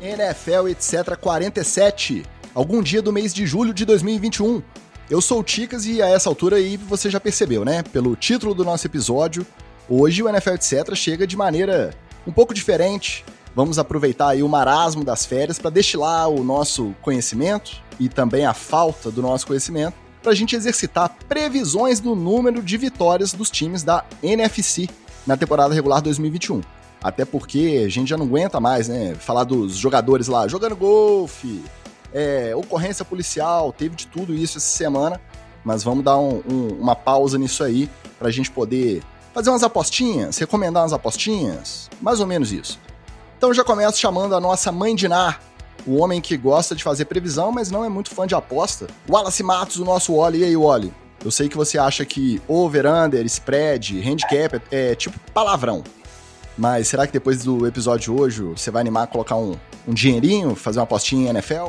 [0.00, 4.62] NFL etc 47, algum dia do mês de julho de 2021.
[5.10, 7.82] Eu sou o Ticas e a essa altura aí você já percebeu, né?
[7.82, 9.46] Pelo título do nosso episódio,
[9.88, 11.94] hoje o NFL etc chega de maneira
[12.26, 13.24] um pouco diferente.
[13.54, 18.54] Vamos aproveitar aí o marasmo das férias para destilar o nosso conhecimento e também a
[18.54, 23.82] falta do nosso conhecimento para a gente exercitar previsões do número de vitórias dos times
[23.82, 24.88] da NFC
[25.26, 26.60] na temporada regular 2021.
[27.02, 29.14] Até porque a gente já não aguenta mais, né?
[29.14, 31.62] Falar dos jogadores lá jogando golfe,
[32.12, 35.20] é, ocorrência policial, teve de tudo isso essa semana.
[35.64, 37.88] Mas vamos dar um, um, uma pausa nisso aí
[38.18, 39.02] para a gente poder
[39.34, 42.78] fazer umas apostinhas, recomendar umas apostinhas, mais ou menos isso.
[43.36, 45.40] Então já começo chamando a nossa mãe de Nar,
[45.86, 48.88] o homem que gosta de fazer previsão, mas não é muito fã de aposta.
[49.08, 50.40] Wallace Matos, o nosso Wally.
[50.40, 50.92] E aí, Wally?
[51.24, 55.82] Eu sei que você acha que over, under, spread, handicap é, é tipo palavrão.
[56.58, 59.54] Mas será que depois do episódio de hoje você vai animar a colocar um,
[59.86, 61.68] um dinheirinho, fazer uma apostinha em NFL?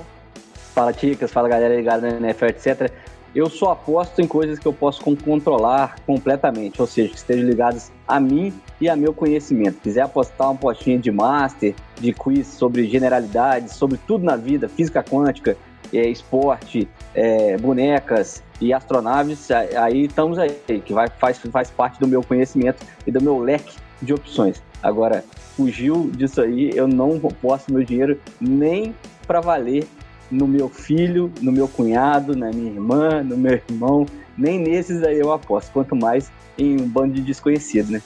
[0.73, 2.91] Fala, Ticas, fala galera ligada na NFL, etc.
[3.35, 7.91] Eu só aposto em coisas que eu posso controlar completamente, ou seja, que estejam ligadas
[8.07, 9.79] a mim e a meu conhecimento.
[9.79, 15.03] Quiser apostar uma apostinha de master, de quiz sobre generalidades, sobre tudo na vida, física
[15.03, 15.55] quântica,
[15.93, 20.51] é, esporte, é, bonecas e astronaves, aí estamos aí,
[20.83, 24.61] que vai, faz, faz parte do meu conhecimento e do meu leque de opções.
[24.81, 25.23] Agora,
[25.55, 28.95] fugiu disso aí, eu não posso meu dinheiro nem
[29.27, 29.87] para valer
[30.31, 34.05] no meu filho, no meu cunhado, na minha irmã, no meu irmão.
[34.37, 38.01] Nem nesses aí eu aposto, quanto mais em um bando de desconhecido, né?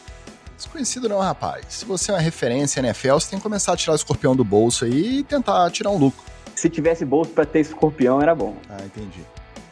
[0.56, 1.66] Desconhecido não, rapaz.
[1.70, 4.44] Se você é uma referência NFL, você tem que começar a tirar o escorpião do
[4.44, 6.24] bolso aí e tentar tirar um lucro.
[6.56, 8.56] Se tivesse bolso para ter escorpião, era bom.
[8.70, 9.22] Ah, entendi.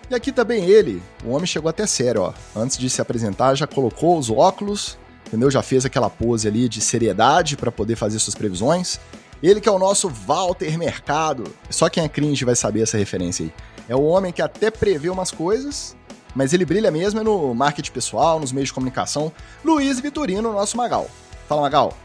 [0.10, 2.34] E aqui também ele, o homem chegou até sério, ó.
[2.54, 4.98] Antes de se apresentar, já colocou os óculos,
[5.32, 5.50] entendeu?
[5.50, 9.00] Já fez aquela pose ali de seriedade para poder fazer suas previsões.
[9.42, 11.46] Ele que é o nosso Walter Mercado.
[11.70, 13.54] Só quem é cringe vai saber essa referência aí.
[13.88, 15.96] É o homem que até prevê umas coisas,
[16.36, 19.32] mas ele brilha mesmo é no marketing pessoal, nos meios de comunicação.
[19.64, 21.10] Luiz Vitorino, nosso Magal.
[21.48, 21.98] Fala, Magal.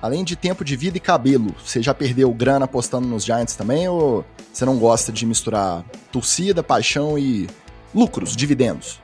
[0.00, 3.88] Além de tempo de vida e cabelo, você já perdeu grana apostando nos Giants também
[3.88, 5.82] ou você não gosta de misturar
[6.12, 7.48] torcida, paixão e
[7.94, 9.00] lucros, dividendos?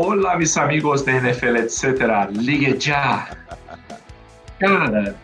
[0.00, 1.84] Olá, meus amigos da NFL, etc.
[2.30, 3.36] Ligue já!
[4.60, 5.16] Cara,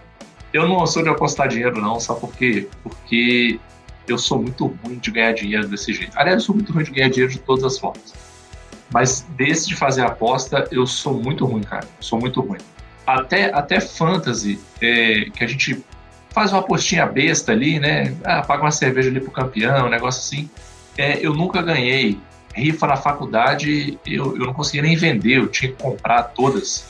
[0.52, 2.66] eu não sou de apostar dinheiro, não, sabe por quê?
[2.82, 3.60] Porque
[4.08, 6.10] eu sou muito ruim de ganhar dinheiro desse jeito.
[6.18, 8.12] Aliás, eu sou muito ruim de ganhar dinheiro de todas as formas.
[8.92, 11.86] Mas desse de fazer aposta, eu sou muito ruim, cara.
[12.00, 12.58] Sou muito ruim.
[13.06, 15.84] Até, até fantasy, é, que a gente
[16.30, 18.12] faz uma apostinha besta ali, né?
[18.24, 20.50] Ah, paga uma cerveja ali pro campeão, um negócio assim.
[20.98, 22.18] É, eu nunca ganhei.
[22.54, 26.86] Rifa na faculdade, eu, eu não conseguia nem vender, eu tinha que comprar todas.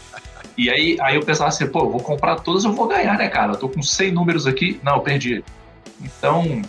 [0.56, 3.28] E aí, aí eu pensava assim, pô, eu vou comprar todas, eu vou ganhar, né,
[3.28, 3.52] cara?
[3.52, 4.80] Eu tô com 100 números aqui.
[4.84, 5.44] Não, eu perdi.
[6.00, 6.62] Então,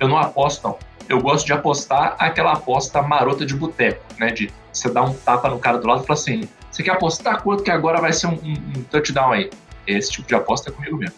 [0.00, 0.78] eu não aposto, não.
[1.08, 4.28] Eu gosto de apostar aquela aposta marota de boteco, né?
[4.28, 7.42] De você dar um tapa no cara do lado e falar assim, você quer apostar
[7.42, 9.50] quanto que agora vai ser um, um, um touchdown aí?
[9.86, 11.14] Esse tipo de aposta é comigo mesmo.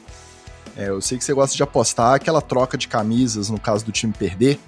[0.77, 3.91] É, eu sei que você gosta de apostar aquela troca de camisas no caso do
[3.91, 4.61] time perder,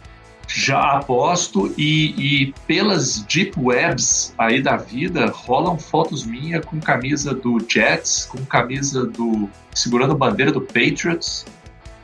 [0.52, 7.32] já aposto e, e, pelas deep webs aí da vida rolam fotos minhas com camisa
[7.32, 11.46] do Jets, com camisa do segurando bandeira do Patriots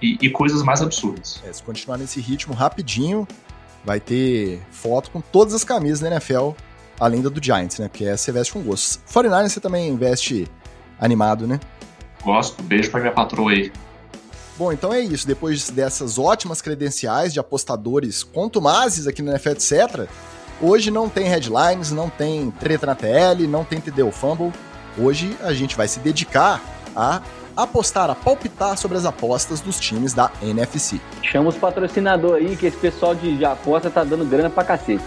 [0.00, 1.42] e, e coisas mais absurdas.
[1.44, 3.26] É, se continuar nesse ritmo rapidinho,
[3.84, 6.50] vai ter foto com todas as camisas da NFL,
[7.00, 7.88] além da do Giants, né?
[7.88, 9.00] Porque essa você veste com gosto.
[9.12, 10.46] 49 você também veste
[11.00, 11.58] animado, né?
[12.22, 12.62] Gosto.
[12.62, 13.72] Beijo pra minha patroa aí.
[14.58, 15.26] Bom, então é isso.
[15.26, 20.08] Depois dessas ótimas credenciais de apostadores contumazes aqui no NFL, etc.,
[20.60, 24.52] hoje não tem headlines, não tem treta na TL, não tem TD Fumble.
[24.98, 26.62] Hoje a gente vai se dedicar
[26.94, 27.20] a
[27.54, 31.00] apostar, a palpitar sobre as apostas dos times da NFC.
[31.22, 35.04] Chama os patrocinadores aí, que esse pessoal de, de aposta tá dando grana pra cacete.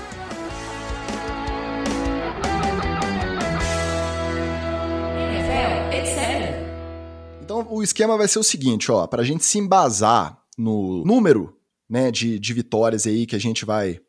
[7.80, 11.58] O esquema vai ser o seguinte, ó, para a gente se embasar no número
[11.90, 14.00] né, de, de vitórias aí que a gente vai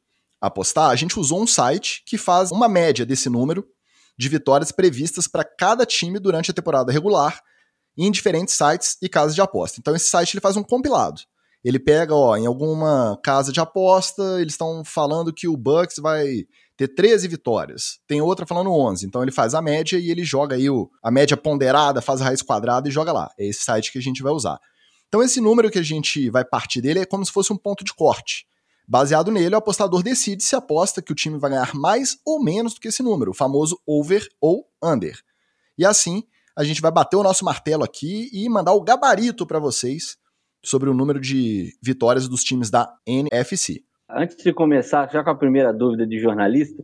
[0.40, 3.66] apostar, a gente usou um site que faz uma média desse número
[4.18, 7.40] de vitórias previstas para cada time durante a temporada regular
[7.96, 9.78] em diferentes sites e casas de aposta.
[9.78, 11.20] Então esse site ele faz um compilado.
[11.62, 16.46] Ele pega, ó, em alguma casa de aposta, eles estão falando que o Bucks vai
[16.80, 17.98] ter 13 vitórias.
[18.06, 19.04] Tem outra falando 11.
[19.04, 22.24] Então ele faz a média e ele joga aí o, a média ponderada, faz a
[22.24, 23.30] raiz quadrada e joga lá.
[23.38, 24.58] É esse site que a gente vai usar.
[25.06, 27.84] Então esse número que a gente vai partir dele é como se fosse um ponto
[27.84, 28.46] de corte.
[28.88, 32.72] Baseado nele, o apostador decide se aposta que o time vai ganhar mais ou menos
[32.72, 35.20] do que esse número, o famoso over ou under.
[35.76, 36.22] E assim,
[36.56, 40.16] a gente vai bater o nosso martelo aqui e mandar o gabarito para vocês
[40.64, 43.84] sobre o número de vitórias dos times da NFC.
[44.14, 46.82] Antes de começar, já com a primeira dúvida de jornalista,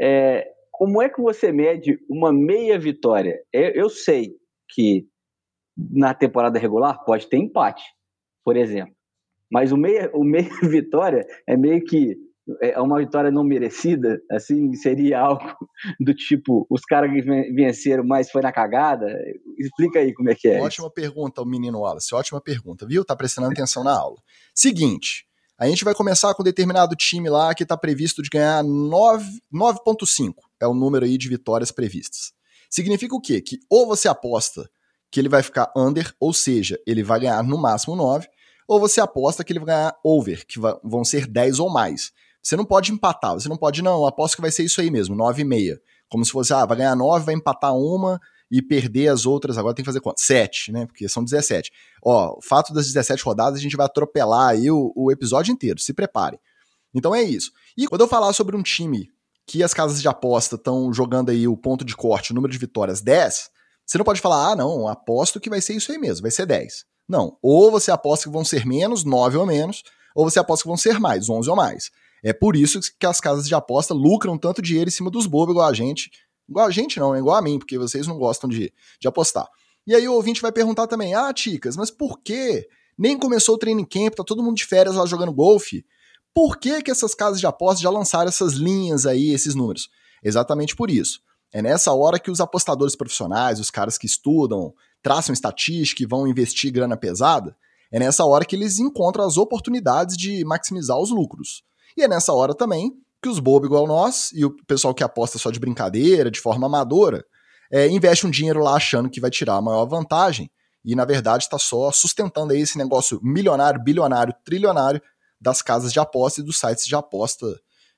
[0.00, 3.40] é, como é que você mede uma meia vitória?
[3.52, 4.34] Eu, eu sei
[4.68, 5.06] que
[5.76, 7.84] na temporada regular pode ter empate,
[8.44, 8.94] por exemplo.
[9.50, 12.16] Mas o meia, o meia vitória é meio que
[12.60, 15.44] é uma vitória não merecida, assim, seria algo
[16.00, 17.10] do tipo, os caras
[17.54, 19.06] venceram, mas foi na cagada?
[19.58, 20.60] Explica aí como é que é.
[20.60, 20.90] Ótima isso.
[20.90, 23.04] pergunta, o menino Wallace, ótima pergunta, viu?
[23.04, 24.16] Tá prestando atenção na aula.
[24.54, 25.24] Seguinte,
[25.66, 30.66] a gente vai começar com determinado time lá que está previsto de ganhar 9.5, é
[30.66, 32.32] o número aí de vitórias previstas.
[32.68, 33.40] Significa o quê?
[33.40, 34.68] Que ou você aposta
[35.10, 38.26] que ele vai ficar under, ou seja, ele vai ganhar no máximo 9,
[38.66, 42.10] ou você aposta que ele vai ganhar over, que vão ser 10 ou mais.
[42.42, 45.14] Você não pode empatar, você não pode, não, aposto que vai ser isso aí mesmo,
[45.14, 45.78] 9,5.
[46.08, 48.20] Como se fosse, ah, vai ganhar 9, vai empatar uma
[48.52, 50.20] e perder as outras, agora tem que fazer quanto?
[50.20, 50.84] 7, né?
[50.84, 51.72] Porque são 17.
[52.04, 55.80] Ó, o fato das 17 rodadas, a gente vai atropelar aí o, o episódio inteiro,
[55.80, 56.38] se prepare.
[56.94, 57.50] Então é isso.
[57.78, 59.08] E quando eu falar sobre um time
[59.46, 62.58] que as casas de aposta estão jogando aí o ponto de corte, o número de
[62.58, 63.48] vitórias 10,
[63.86, 66.44] você não pode falar, ah, não, aposto que vai ser isso aí mesmo, vai ser
[66.44, 66.84] 10.
[67.08, 67.38] Não.
[67.42, 69.82] Ou você aposta que vão ser menos, 9 ou menos,
[70.14, 71.90] ou você aposta que vão ser mais, 11 ou mais.
[72.22, 75.54] É por isso que as casas de aposta lucram tanto dinheiro em cima dos bobos
[75.54, 76.10] igual a gente.
[76.52, 78.70] Igual a gente não, é igual a mim, porque vocês não gostam de,
[79.00, 79.48] de apostar.
[79.86, 83.58] E aí o ouvinte vai perguntar também, ah, Ticas, mas por que nem começou o
[83.58, 85.84] training camp, tá todo mundo de férias lá jogando golfe?
[86.34, 89.88] Por que, que essas casas de apostas já lançaram essas linhas aí, esses números?
[90.22, 91.20] Exatamente por isso.
[91.50, 96.28] É nessa hora que os apostadores profissionais, os caras que estudam, traçam estatística e vão
[96.28, 97.56] investir grana pesada,
[97.90, 101.62] é nessa hora que eles encontram as oportunidades de maximizar os lucros.
[101.96, 105.38] E é nessa hora também que os bobos igual nós e o pessoal que aposta
[105.38, 107.24] só de brincadeira, de forma amadora,
[107.70, 110.50] é, investe um dinheiro lá achando que vai tirar a maior vantagem
[110.84, 115.00] e na verdade está só sustentando aí esse negócio milionário, bilionário, trilionário
[115.40, 117.46] das casas de aposta e dos sites de aposta,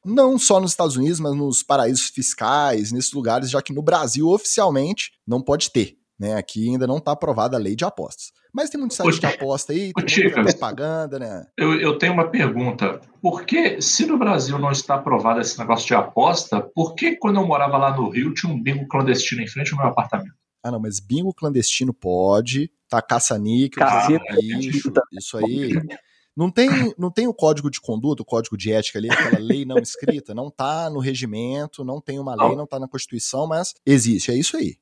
[0.04, 4.28] não só nos Estados Unidos, mas nos paraísos fiscais, nesses lugares, já que no Brasil
[4.28, 5.96] oficialmente não pode ter.
[6.18, 6.34] Né?
[6.34, 8.32] Aqui ainda não está aprovada a lei de apostas.
[8.52, 11.44] Mas tem muito site de aposta aí, tem muita propaganda, né?
[11.58, 13.00] Eu, eu tenho uma pergunta.
[13.20, 17.40] Por que, se no Brasil não está aprovado esse negócio de aposta, por que quando
[17.40, 20.34] eu morava lá no Rio tinha um bingo clandestino em frente ao meu apartamento?
[20.62, 23.84] Ah, não, mas bingo clandestino pode, tá caça-níquel,
[24.40, 25.72] bicho, isso aí...
[26.36, 26.68] Não tem,
[26.98, 30.34] não tem o código de conduta, o código de ética ali, aquela lei não escrita,
[30.34, 34.34] não tá no regimento, não tem uma lei, não tá na Constituição, mas existe, é
[34.34, 34.76] isso aí.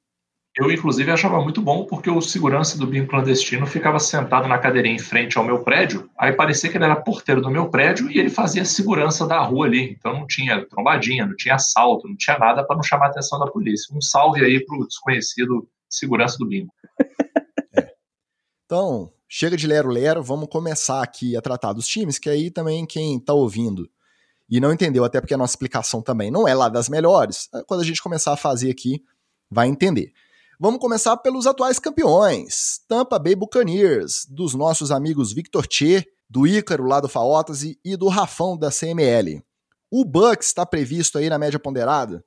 [0.54, 4.96] Eu, inclusive, achava muito bom porque o segurança do bingo clandestino ficava sentado na cadeirinha
[4.96, 6.10] em frente ao meu prédio.
[6.18, 9.64] Aí parecia que ele era porteiro do meu prédio e ele fazia segurança da rua
[9.64, 9.96] ali.
[9.98, 13.38] Então não tinha trombadinha, não tinha assalto, não tinha nada para não chamar a atenção
[13.38, 13.96] da polícia.
[13.96, 16.72] Um salve aí pro desconhecido segurança do bingo.
[17.74, 17.90] É.
[18.66, 23.16] Então, chega de lero-lero, vamos começar aqui a tratar dos times, que aí também quem
[23.16, 23.88] está ouvindo
[24.52, 27.80] e não entendeu, até porque a nossa explicação também não é lá das melhores, quando
[27.80, 29.02] a gente começar a fazer aqui,
[29.50, 30.12] vai entender.
[30.64, 36.86] Vamos começar pelos atuais campeões, Tampa Bay Buccaneers, dos nossos amigos Victor Che, do Ícaro
[36.86, 39.42] lá do Faotas e do Rafão da CML.
[39.90, 42.24] O Bucks está previsto aí na média ponderada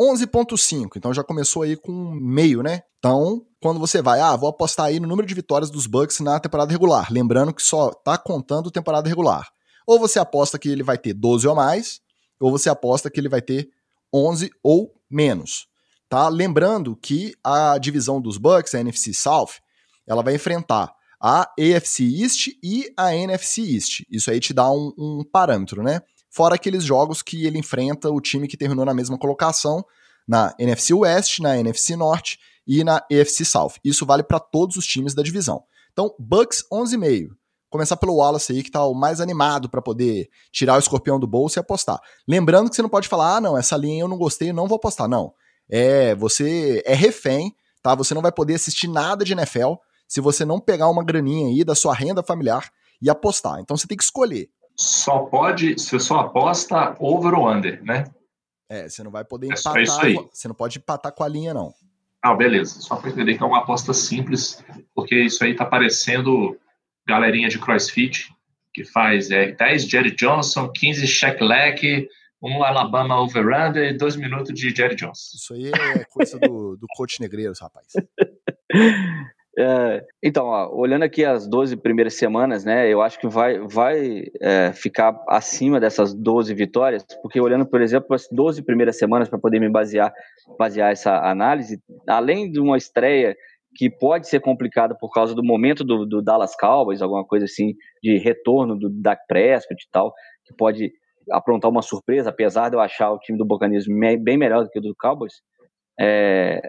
[0.00, 2.80] 11.5, então já começou aí com meio, né?
[2.98, 6.40] Então, quando você vai, ah, vou apostar aí no número de vitórias dos Bucks na
[6.40, 9.46] temporada regular, lembrando que só tá contando temporada regular.
[9.86, 12.00] Ou você aposta que ele vai ter 12 ou mais,
[12.40, 13.68] ou você aposta que ele vai ter
[14.10, 15.68] 11 ou menos.
[16.10, 16.28] Tá?
[16.28, 19.52] Lembrando que a divisão dos Bucks, a NFC South,
[20.04, 24.02] ela vai enfrentar a AFC East e a NFC East.
[24.10, 26.02] Isso aí te dá um, um parâmetro, né?
[26.28, 29.84] Fora aqueles jogos que ele enfrenta o time que terminou na mesma colocação
[30.26, 33.74] na NFC West, na NFC Norte e na AFC South.
[33.84, 35.62] Isso vale para todos os times da divisão.
[35.92, 37.28] Então, Bucks 11,5.
[37.68, 41.26] Começar pelo Wallace aí, que tá o mais animado para poder tirar o escorpião do
[41.28, 42.00] bolso e apostar.
[42.26, 44.74] Lembrando que você não pode falar, ah, não, essa linha eu não gostei, não vou
[44.74, 45.08] apostar.
[45.08, 45.32] Não
[45.70, 47.94] é você é refém, tá?
[47.94, 49.74] Você não vai poder assistir nada de NFL
[50.08, 53.60] se você não pegar uma graninha aí da sua renda familiar e apostar.
[53.60, 54.48] Então você tem que escolher.
[54.76, 58.04] Só pode, você só aposta over ou under, né?
[58.68, 59.82] É, você não vai poder é empatar.
[59.82, 60.16] Isso aí.
[60.32, 61.72] Você não pode empatar com a linha, não.
[62.22, 62.80] Ah, beleza.
[62.80, 64.62] Só para entender que é uma aposta simples,
[64.94, 66.56] porque isso aí tá parecendo
[67.06, 68.32] galerinha de CrossFit,
[68.72, 72.08] que faz é, 10 Jerry Johnson, 15 Shaq Leck,
[72.42, 75.34] um Alabama over-under e dois minutos de Jerry Jones.
[75.34, 77.86] Isso aí é coisa do, do coach Negreiros, rapaz.
[79.58, 84.22] É, então, ó, olhando aqui as 12 primeiras semanas, né, eu acho que vai, vai
[84.40, 89.38] é, ficar acima dessas 12 vitórias, porque olhando, por exemplo, as 12 primeiras semanas para
[89.38, 90.14] poder me basear,
[90.58, 93.36] basear essa análise, além de uma estreia
[93.74, 97.74] que pode ser complicada por causa do momento do, do, Dallas Cowboys, alguma coisa assim,
[98.02, 100.12] de retorno do Dak Prescott e tal,
[100.44, 100.90] que pode
[101.30, 103.86] aprontar uma surpresa, apesar de eu achar o time do Buccaneers
[104.22, 105.34] bem melhor do que o do Cowboys.
[105.98, 106.60] É,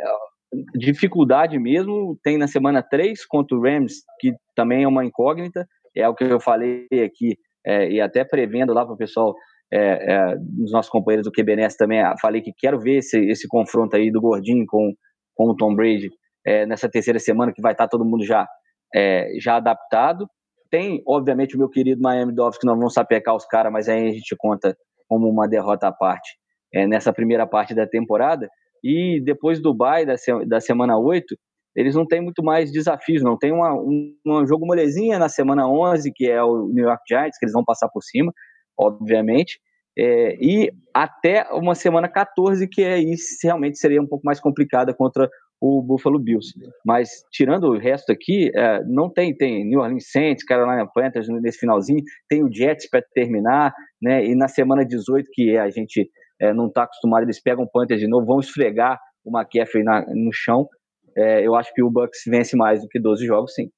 [0.76, 5.66] dificuldade mesmo tem na semana 3 contra o Rams, que também é uma incógnita,
[5.96, 9.34] é o que eu falei aqui, é, e até prevendo lá para o pessoal,
[9.72, 13.48] é, é, os nossos companheiros do QBNS também, ah, falei que quero ver esse, esse
[13.48, 14.94] confronto aí do Gordinho com,
[15.36, 16.10] com o Tom Brady
[16.46, 18.48] é, nessa terceira semana, que vai estar tá todo mundo já,
[18.94, 20.28] é, já adaptado.
[20.72, 24.08] Tem, obviamente, o meu querido Miami Dolphins, que nós vamos sapecar os caras, mas aí
[24.08, 24.76] a gente conta
[25.08, 26.38] como uma derrota à parte
[26.74, 28.50] é, nessa primeira parte da temporada.
[28.84, 31.36] E depois do bye da, se, da semana 8,
[31.76, 33.38] eles não têm muito mais desafios, não.
[33.38, 37.38] Tem uma, um, um jogo molezinha na semana 11, que é o New York Giants,
[37.38, 38.34] que eles vão passar por cima,
[38.78, 39.60] obviamente.
[39.98, 45.30] É, e até uma semana 14, que isso realmente seria um pouco mais complicada contra
[45.62, 46.54] o Buffalo Bills.
[46.84, 51.60] Mas tirando o resto aqui, é, não tem, tem New Orleans Saints, Carolina Panthers nesse
[51.60, 54.26] finalzinho, tem o Jets para terminar, né?
[54.26, 58.00] E na semana 18, que a gente é, não está acostumado, eles pegam o Panthers
[58.02, 60.68] de novo, vão esfregar o McCaffrey na, no chão.
[61.16, 63.70] É, eu acho que o Bucks vence mais do que 12 jogos, sim.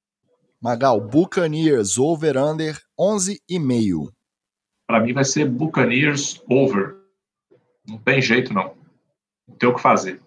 [0.62, 4.10] Magal, Buccaneers over-under 11,5.
[4.86, 6.94] Para mim vai ser Buccaneers over.
[7.86, 8.74] Não tem jeito, não.
[9.46, 10.22] Não tem o que fazer.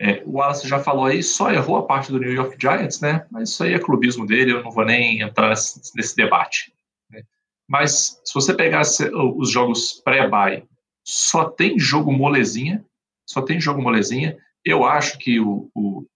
[0.00, 3.26] É, o Wallace já falou aí, só errou a parte do New York Giants, né?
[3.30, 6.72] Mas isso aí é clubismo dele, eu não vou nem entrar nesse, nesse debate.
[7.10, 7.22] Né?
[7.68, 10.64] Mas se você pegar os jogos pré-bye
[11.04, 12.84] só tem jogo molezinha,
[13.26, 14.36] só tem jogo molezinha.
[14.64, 16.06] Eu acho que o, o,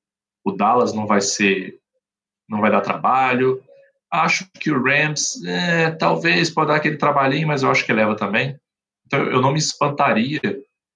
[0.45, 1.79] o Dallas não vai ser,
[2.49, 3.63] não vai dar trabalho.
[4.11, 8.15] Acho que o Rams, é, talvez pode dar aquele trabalhinho, mas eu acho que leva
[8.15, 8.57] também.
[9.07, 10.41] Então eu não me espantaria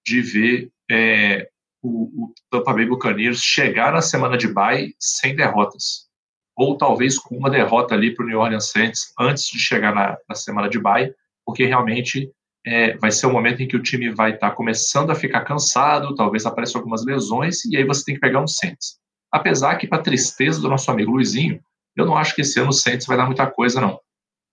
[0.07, 1.49] de ver é,
[1.87, 6.07] o, o Tampa Bay Buccaneers chegar na semana de bye sem derrotas.
[6.57, 10.16] Ou talvez com uma derrota ali para o New Orleans Saints antes de chegar na,
[10.28, 11.14] na semana de bye,
[11.45, 12.31] porque realmente
[12.66, 15.14] é, vai ser o um momento em que o time vai estar tá começando a
[15.14, 18.99] ficar cansado, talvez apareçam algumas lesões, e aí você tem que pegar um Saints.
[19.31, 21.61] Apesar que, para tristeza do nosso amigo Luizinho,
[21.95, 24.00] eu não acho que esse ano o Saints vai dar muita coisa, não.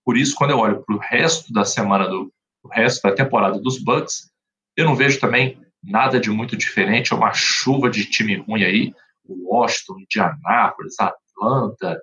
[0.04, 2.30] Por isso, quando eu olho para o resto da semana, do
[2.70, 4.30] resto da temporada dos Bucks,
[4.76, 8.94] eu não vejo também nada de muito diferente, é uma chuva de time ruim aí,
[9.28, 12.00] Washington, Indianápolis, Atlanta,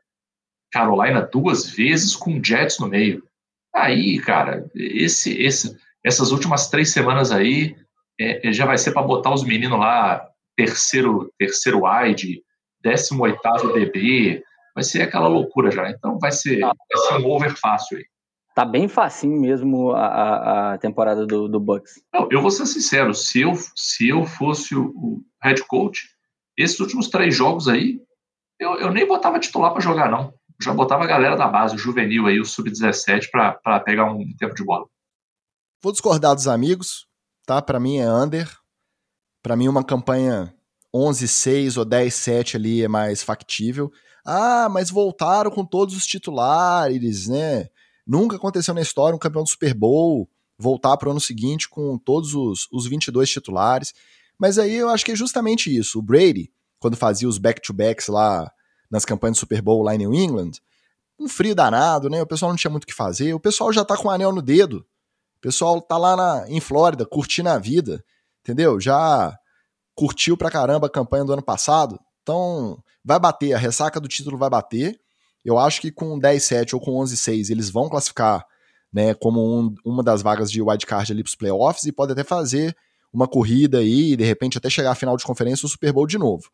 [0.71, 3.23] Carolina duas vezes com Jets no meio.
[3.73, 7.75] Aí, cara, esse, esse, essas últimas três semanas aí
[8.19, 12.41] é, é já vai ser para botar os meninos lá, terceiro, terceiro wide,
[12.83, 15.89] 18 DB, vai ser aquela loucura já.
[15.89, 16.73] Então vai ser, vai
[17.07, 18.05] ser um over fácil aí.
[18.53, 22.03] Tá bem facinho mesmo a, a temporada do, do Bucks.
[22.13, 26.09] Não, eu vou ser sincero, se eu, se eu fosse o, o head coach,
[26.57, 28.01] esses últimos três jogos aí,
[28.59, 30.33] eu, eu nem botava titular para jogar, não.
[30.61, 34.53] já botava a galera da base, o juvenil aí, o sub-17, para pegar um tempo
[34.53, 34.85] de bola.
[35.81, 37.07] Vou discordar dos amigos,
[37.45, 37.61] tá?
[37.61, 38.47] Para mim é under.
[39.41, 40.53] Para mim uma campanha
[40.93, 43.91] 11-6 ou 10-7 ali é mais factível.
[44.23, 47.67] Ah, mas voltaram com todos os titulares, né?
[48.05, 51.97] Nunca aconteceu na história um campeão do Super Bowl voltar para o ano seguinte com
[51.97, 53.93] todos os, os 22 titulares.
[54.39, 55.99] Mas aí eu acho que é justamente isso.
[55.99, 58.51] O Brady, quando fazia os back-to-backs lá
[58.89, 60.51] nas campanhas do Super Bowl lá em New England,
[61.19, 62.21] um frio danado, né?
[62.21, 63.33] O pessoal não tinha muito o que fazer.
[63.33, 64.85] O pessoal já tá com o anel no dedo.
[65.37, 68.03] O pessoal tá lá na, em Flórida curtindo a vida,
[68.41, 68.79] entendeu?
[68.79, 69.35] Já
[69.95, 71.99] curtiu pra caramba a campanha do ano passado.
[72.21, 74.99] Então, vai bater, a ressaca do título vai bater.
[75.43, 78.45] Eu acho que com 10-7 ou com 11-6 eles vão classificar
[78.93, 82.75] né, como um, uma das vagas de wildcard ali pros playoffs e pode até fazer
[83.13, 86.07] uma corrida aí e de repente até chegar à final de conferência o Super Bowl
[86.07, 86.49] de novo.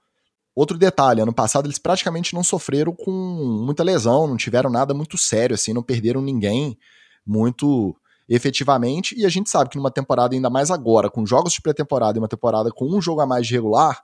[0.56, 5.18] Outro detalhe, ano passado eles praticamente não sofreram com muita lesão, não tiveram nada muito
[5.18, 6.78] sério assim, não perderam ninguém
[7.26, 7.96] muito
[8.30, 12.18] efetivamente, e a gente sabe que numa temporada, ainda mais agora, com jogos de pré-temporada
[12.18, 14.04] e uma temporada com um jogo a mais de regular,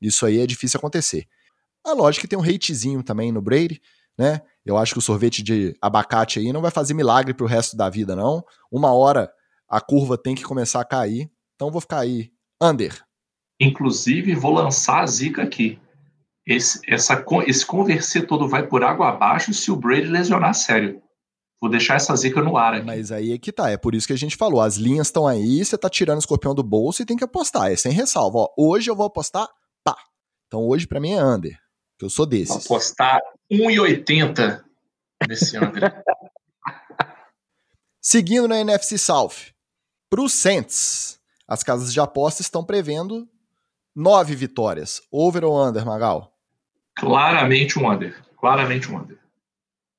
[0.00, 1.26] isso aí é difícil acontecer.
[1.84, 3.80] A lógica é que tem um hatezinho também no Brady,
[4.20, 4.42] né?
[4.66, 7.88] Eu acho que o sorvete de abacate aí não vai fazer milagre pro resto da
[7.88, 8.44] vida, não.
[8.70, 9.32] Uma hora
[9.66, 12.30] a curva tem que começar a cair, então vou ficar aí,
[12.62, 13.02] under.
[13.58, 15.78] Inclusive, vou lançar a zica aqui.
[16.46, 21.00] Esse, essa, esse converser todo vai por água abaixo se o Brady lesionar sério.
[21.58, 22.86] Vou deixar essa zica no ar aqui.
[22.86, 24.60] Mas aí é que tá, é por isso que a gente falou.
[24.60, 27.72] As linhas estão aí, você tá tirando o escorpião do bolso e tem que apostar.
[27.72, 28.38] É sem ressalva.
[28.38, 29.48] Ó, hoje eu vou apostar,
[29.82, 29.96] pá.
[30.46, 31.58] Então hoje para mim é under.
[31.98, 32.66] Que eu sou desses.
[32.66, 34.62] Apostar 1,80
[35.28, 36.02] nesse under.
[38.00, 39.52] Seguindo na NFC South.
[40.08, 43.28] Pro Saints, as casas de aposta estão prevendo
[43.94, 45.02] nove vitórias.
[45.10, 46.32] Over ou under, Magal?
[46.96, 48.16] Claramente um under.
[48.36, 49.18] Claramente um under.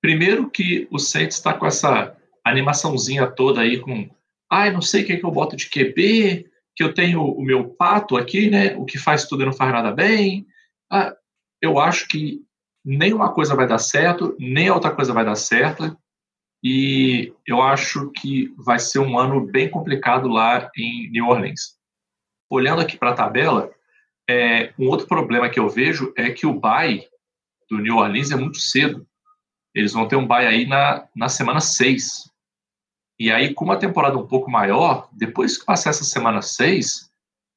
[0.02, 4.10] Primeiro que o Saints está com essa animaçãozinha toda aí com
[4.50, 7.24] ai, ah, não sei o que, é que eu boto de QB, que eu tenho
[7.24, 8.76] o meu pato aqui, né?
[8.76, 10.46] O que faz tudo e não faz nada bem.
[10.92, 11.16] Ah,
[11.62, 12.42] eu acho que
[12.84, 15.96] nem uma coisa vai dar certo, nem a outra coisa vai dar certa.
[16.64, 21.78] E eu acho que vai ser um ano bem complicado lá em New Orleans.
[22.50, 23.72] Olhando aqui para a tabela,
[24.30, 27.08] é, um outro problema que eu vejo é que o bye
[27.70, 29.08] do New Orleans é muito cedo.
[29.74, 32.30] Eles vão ter um bye aí na, na semana 6.
[33.18, 37.10] E aí, com uma temporada um pouco maior, depois que passar essa semana 6,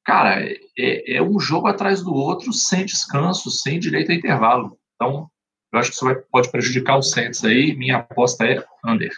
[0.03, 0.41] cara,
[0.77, 4.79] é, é um jogo atrás do outro, sem descanso, sem direito a intervalo.
[4.95, 5.27] Então,
[5.73, 7.75] eu acho que isso vai, pode prejudicar o Saints aí.
[7.75, 9.11] Minha aposta é under.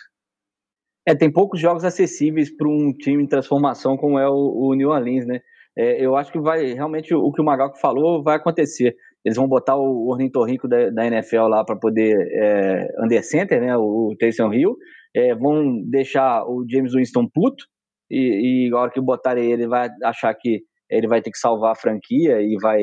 [1.07, 4.89] É, tem poucos jogos acessíveis para um time em transformação como é o, o New
[4.89, 5.39] Orleans, né?
[5.77, 8.95] É, eu acho que vai realmente o que o Magalco falou vai acontecer.
[9.23, 13.77] Eles vão botar o ornitorrinco da, da NFL lá para poder é, under center, né?
[13.77, 14.75] O, o Taysom Hill.
[15.15, 17.63] É, vão deixar o James Winston puto
[18.09, 21.71] e, e a hora que botarem ele, vai achar que ele vai ter que salvar
[21.71, 22.81] a franquia e vai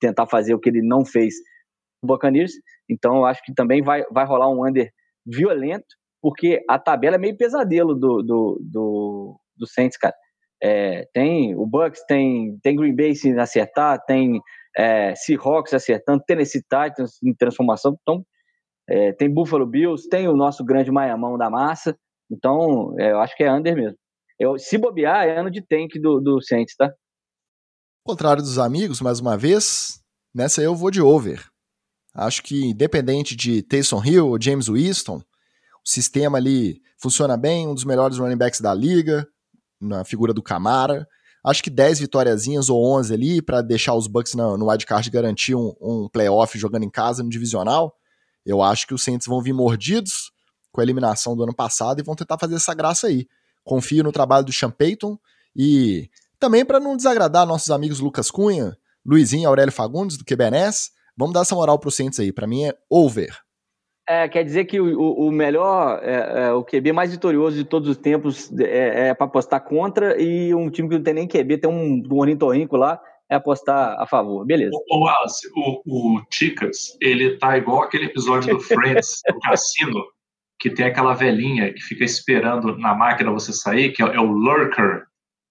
[0.00, 1.34] tentar fazer o que ele não fez
[2.04, 2.52] Buccaneers.
[2.88, 4.90] Então, eu acho que também vai, vai rolar um under
[5.26, 5.86] violento,
[6.22, 10.14] porque a tabela é meio pesadelo do, do, do, do Saints, cara.
[10.62, 14.40] É, tem o Bucks, tem, tem Green Bay se acertar, tem
[14.76, 18.22] é, Seahawks acertando, Tennessee Titans em transformação, então
[18.88, 21.96] é, tem Buffalo Bills, tem o nosso grande Maiamão da massa,
[22.30, 23.96] então é, eu acho que é under mesmo.
[24.38, 26.92] Eu, se bobear, é ano de tank do, do Saints, tá?
[28.06, 30.02] Contrário dos amigos, mais uma vez,
[30.34, 31.46] nessa eu vou de over.
[32.14, 37.74] Acho que independente de Taysom Hill ou James Winston, o sistema ali funciona bem, um
[37.74, 39.26] dos melhores running backs da liga,
[39.80, 41.06] na figura do Camara.
[41.44, 45.10] Acho que 10 vitóriazinhas ou 11 ali para deixar os Bucks no, no wildcard e
[45.10, 47.94] garantir um, um playoff jogando em casa no divisional.
[48.44, 50.32] Eu acho que os Saints vão vir mordidos
[50.70, 53.26] com a eliminação do ano passado e vão tentar fazer essa graça aí.
[53.64, 55.18] Confio no trabalho do Sean Payton
[55.56, 61.34] e também para não desagradar nossos amigos Lucas Cunha, Luizinho Aurélio Fagundes do QBNS, vamos
[61.34, 62.32] dar essa moral pro Saints aí.
[62.32, 63.38] Para mim é over.
[64.08, 67.88] É, quer dizer que o, o melhor, é, é, o QB mais vitorioso de todos
[67.88, 71.58] os tempos é, é para apostar contra e um time que não tem nem QB,
[71.58, 74.44] tem um, um ornitorrinco lá, é apostar a favor.
[74.44, 74.72] Beleza.
[74.74, 80.02] O, o Wallace, o, o Ticas, ele tá igual aquele episódio do Friends, do cassino,
[80.58, 84.32] que tem aquela velhinha que fica esperando na máquina você sair, que é, é o
[84.32, 85.04] lurker.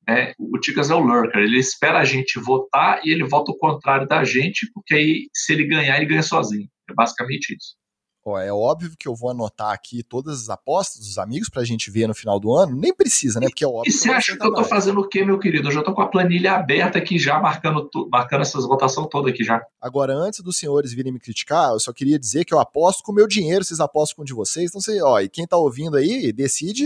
[0.10, 0.34] Né?
[0.40, 1.42] O Ticas é o lurker.
[1.42, 5.54] Ele espera a gente votar e ele vota o contrário da gente, porque aí, se
[5.54, 6.68] ele ganhar, ele ganha sozinho.
[6.90, 7.78] É basicamente isso.
[8.26, 11.90] Ó, é óbvio que eu vou anotar aqui todas as apostas dos amigos pra gente
[11.90, 12.76] ver no final do ano.
[12.76, 13.48] Nem precisa, né?
[13.48, 13.90] Porque é óbvio.
[13.90, 15.70] E você acha que eu tô fazendo o quê, meu querido?
[15.70, 19.44] Eu já tô com a planilha aberta aqui já, marcando, marcando essas votações todas aqui
[19.44, 19.62] já.
[19.80, 23.12] Agora, antes dos senhores virem me criticar, eu só queria dizer que eu aposto com
[23.12, 24.70] o meu dinheiro, vocês apostam com o de vocês.
[24.70, 26.86] Então, você, ó, e quem tá ouvindo aí, decide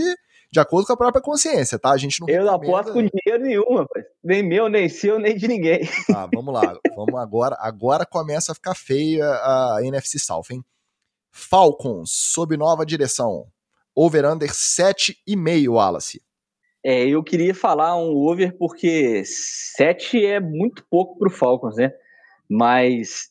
[0.54, 1.90] de acordo com a própria consciência, tá?
[1.90, 4.04] A gente não Eu não aposto com dinheiro nenhum, rapaz.
[4.22, 5.80] Nem meu, nem seu, nem de ninguém.
[6.06, 6.78] Tá, vamos lá.
[6.94, 7.56] vamos agora.
[7.58, 10.64] Agora começa a ficar feia a NFC South, hein?
[11.32, 13.48] Falcons, sob nova direção.
[13.96, 16.22] Over-under 7,5, Wallace.
[16.84, 21.92] É, eu queria falar um over porque 7 é muito pouco para o Falcons, né?
[22.48, 23.28] Mas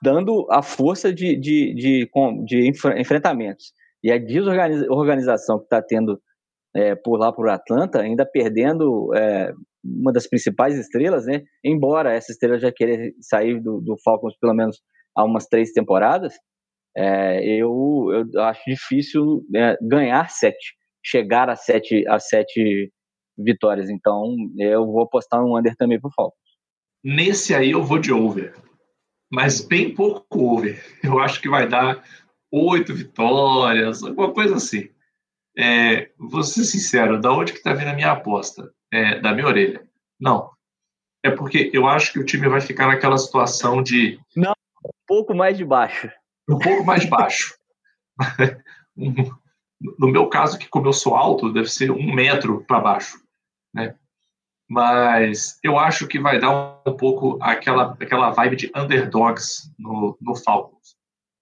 [0.00, 2.10] dando a força de, de, de,
[2.44, 2.68] de
[3.00, 6.22] enfrentamentos e a desorganização que está tendo
[6.74, 9.52] é, por lá por Atlanta, ainda perdendo é,
[9.84, 11.42] uma das principais estrelas, né?
[11.64, 14.80] Embora essa estrela já queira sair do, do Falcons pelo menos
[15.14, 16.34] há umas três temporadas,
[16.96, 22.92] é, eu, eu acho difícil é, ganhar sete, chegar a sete, a sete
[23.36, 23.88] vitórias.
[23.90, 26.38] Então, eu vou apostar no under também pro Falcons.
[27.04, 28.54] Nesse aí eu vou de over,
[29.30, 30.80] mas bem pouco over.
[31.02, 32.04] Eu acho que vai dar
[32.52, 34.88] oito vitórias, alguma coisa assim.
[35.56, 38.72] É, vou ser sincero, da onde que tá vindo a minha aposta?
[38.90, 39.86] É, da minha orelha.
[40.20, 40.50] Não.
[41.22, 44.18] É porque eu acho que o time vai ficar naquela situação de.
[44.34, 44.52] Não,
[44.84, 46.10] um pouco mais de baixo
[46.48, 47.54] um pouco mais baixo.
[48.96, 53.18] no meu caso, que como eu sou alto, deve ser um metro para baixo,
[53.74, 53.96] né?
[54.68, 60.34] Mas eu acho que vai dar um pouco aquela, aquela vibe de underdogs no, no
[60.34, 60.96] Falcons.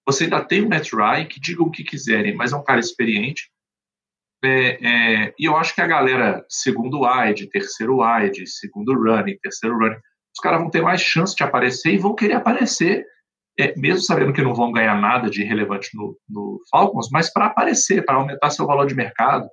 [0.05, 2.79] Você ainda tem o Matt Ryan, que digam o que quiserem, mas é um cara
[2.79, 3.49] experiente.
[4.43, 9.77] É, é, e eu acho que a galera, segundo wide, terceiro wide, segundo running, terceiro
[9.77, 9.99] running,
[10.35, 13.05] os caras vão ter mais chance de aparecer e vão querer aparecer
[13.59, 17.47] é, mesmo sabendo que não vão ganhar nada de relevante no, no Falcons, mas para
[17.47, 19.47] aparecer, para aumentar seu valor de mercado.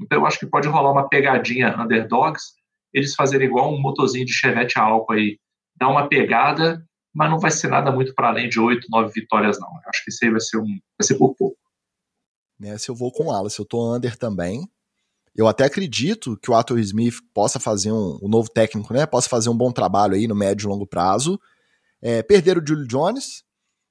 [0.00, 2.44] Então eu acho que pode rolar uma pegadinha underdogs,
[2.92, 5.38] eles fazerem igual um motorzinho de chevette álcool aí,
[5.76, 9.58] dar uma pegada mas não vai ser nada muito para além de oito, nove vitórias,
[9.58, 9.68] não.
[9.68, 11.56] Eu acho que isso aí vai ser, um, vai ser por pouco.
[12.60, 14.68] Nessa eu vou com o Wallace, eu tô under também.
[15.34, 19.06] Eu até acredito que o Arthur Smith possa fazer um, o novo técnico, né?
[19.06, 21.40] Possa fazer um bom trabalho aí no médio e longo prazo.
[22.02, 23.42] É, perderam o Julio Jones,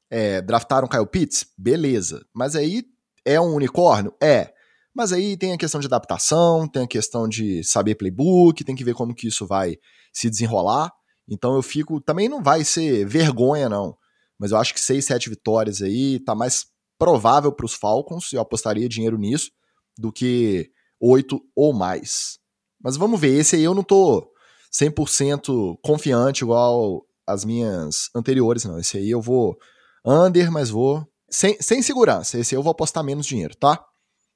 [0.09, 2.23] é, draftaram Kyle Pitts, beleza.
[2.31, 2.83] Mas aí
[3.25, 4.13] é um unicórnio?
[4.21, 4.53] É.
[4.93, 8.83] Mas aí tem a questão de adaptação, tem a questão de saber playbook, tem que
[8.83, 9.77] ver como que isso vai
[10.13, 10.91] se desenrolar.
[11.27, 11.99] Então eu fico.
[11.99, 13.97] Também não vai ser vergonha, não.
[14.37, 16.65] Mas eu acho que seis, sete vitórias aí tá mais
[16.99, 18.31] provável para os Falcons.
[18.33, 19.49] Eu apostaria dinheiro nisso
[19.97, 22.37] do que oito ou mais.
[22.83, 23.39] Mas vamos ver.
[23.39, 24.29] Esse aí eu não tô
[24.71, 28.77] 100% confiante igual as minhas anteriores, não.
[28.77, 29.57] Esse aí eu vou
[30.05, 32.37] under, mas vou sem, sem segurança.
[32.37, 33.83] Esse aí eu vou apostar menos dinheiro, tá?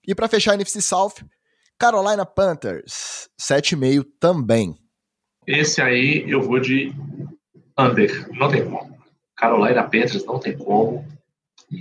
[0.08, 1.16] E para fechar a NFC South,
[1.78, 4.76] Carolina Panthers, 7,5 também.
[5.48, 6.94] Esse aí eu vou de
[7.78, 8.30] under.
[8.34, 8.98] Não tem como.
[9.36, 11.06] Carolina Panthers não tem como.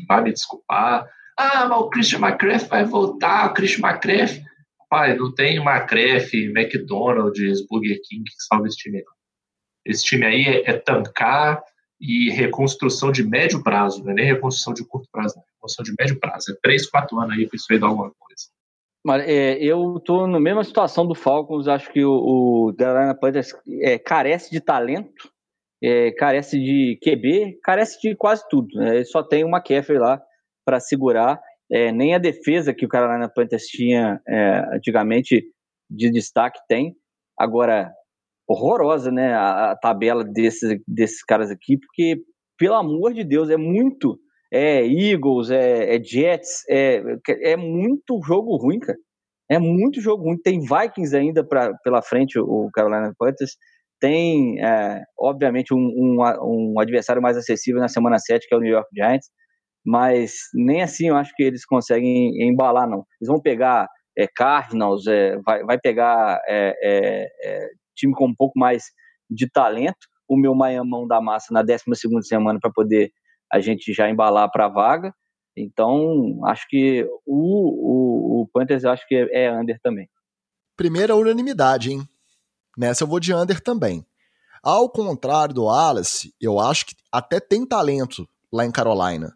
[0.06, 1.06] Vai me desculpar.
[1.38, 3.50] Ah, mas o Christian McCaffrey vai voltar.
[3.50, 4.44] O Christian McCaffrey.
[4.88, 9.02] Pai, não tem McCaffrey, McDonald's, Burger King que salve esse time.
[9.86, 11.62] Esse time aí é, é, tancar
[11.98, 14.04] e reconstrução de médio prazo.
[14.04, 15.42] Não é nem reconstrução de curto prazo, não.
[15.42, 16.52] É reconstrução de médio prazo.
[16.52, 19.24] É 3, 4 anos aí para isso aí dar alguma coisa.
[19.26, 21.66] É, eu tô na mesma situação do Falcons.
[21.66, 22.12] Acho que o,
[22.68, 25.31] o Carolina Panthers é, carece de talento,
[25.82, 28.68] é, carece de QB, carece de quase tudo.
[28.74, 29.04] Né?
[29.04, 30.22] Só tem uma McCaffrey lá
[30.64, 31.40] para segurar.
[31.70, 35.44] É, nem a defesa que o Carolina Panthers tinha é, antigamente
[35.90, 36.94] de destaque tem.
[37.38, 37.90] Agora,
[38.46, 39.32] horrorosa, né?
[39.34, 42.22] A, a, tabela desses, desses caras aqui, porque,
[42.58, 44.18] pelo amor de Deus, é muito
[44.52, 47.02] é Eagles, é, é Jets, é,
[47.40, 48.98] é muito jogo ruim, cara.
[49.50, 50.36] É muito jogo ruim.
[50.36, 53.56] Tem Vikings ainda pra, pela frente, o Carolina Panthers.
[54.02, 58.60] Tem, é, obviamente, um, um, um, adversário mais acessível na semana 7, que é o
[58.60, 59.28] New York Giants.
[59.86, 63.04] Mas nem assim eu acho que eles conseguem embalar, não.
[63.20, 63.86] Eles vão pegar
[64.18, 68.86] é, Cardinals, é, vai, vai pegar é, é, é time com um pouco mais
[69.30, 70.08] de talento.
[70.28, 71.84] O meu Maiamão da massa na 12
[72.22, 73.12] semana para poder
[73.52, 75.14] a gente já embalar para a vaga.
[75.56, 80.08] Então, acho que o, o, o Panthers acho que é, é under também.
[80.76, 82.00] Primeira unanimidade, hein?
[82.76, 84.06] Nessa eu vou de under também.
[84.62, 89.34] Ao contrário do Wallace, eu acho que até tem talento lá em Carolina.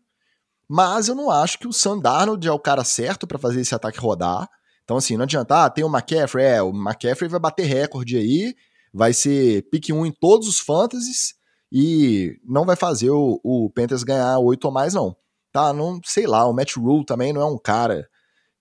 [0.69, 3.75] Mas eu não acho que o Sam Darnold é o cara certo para fazer esse
[3.75, 4.49] ataque rodar.
[4.85, 8.55] Então, assim, não adianta, ah, tem o McCaffrey, é, o McCaffrey vai bater recorde aí,
[8.95, 11.35] vai ser pick 1 em todos os fantasies,
[11.73, 15.17] e não vai fazer o, o Panthers ganhar oito ou mais, não.
[15.53, 15.73] Tá?
[15.73, 18.09] Não sei lá, o Matt Rule também não é um cara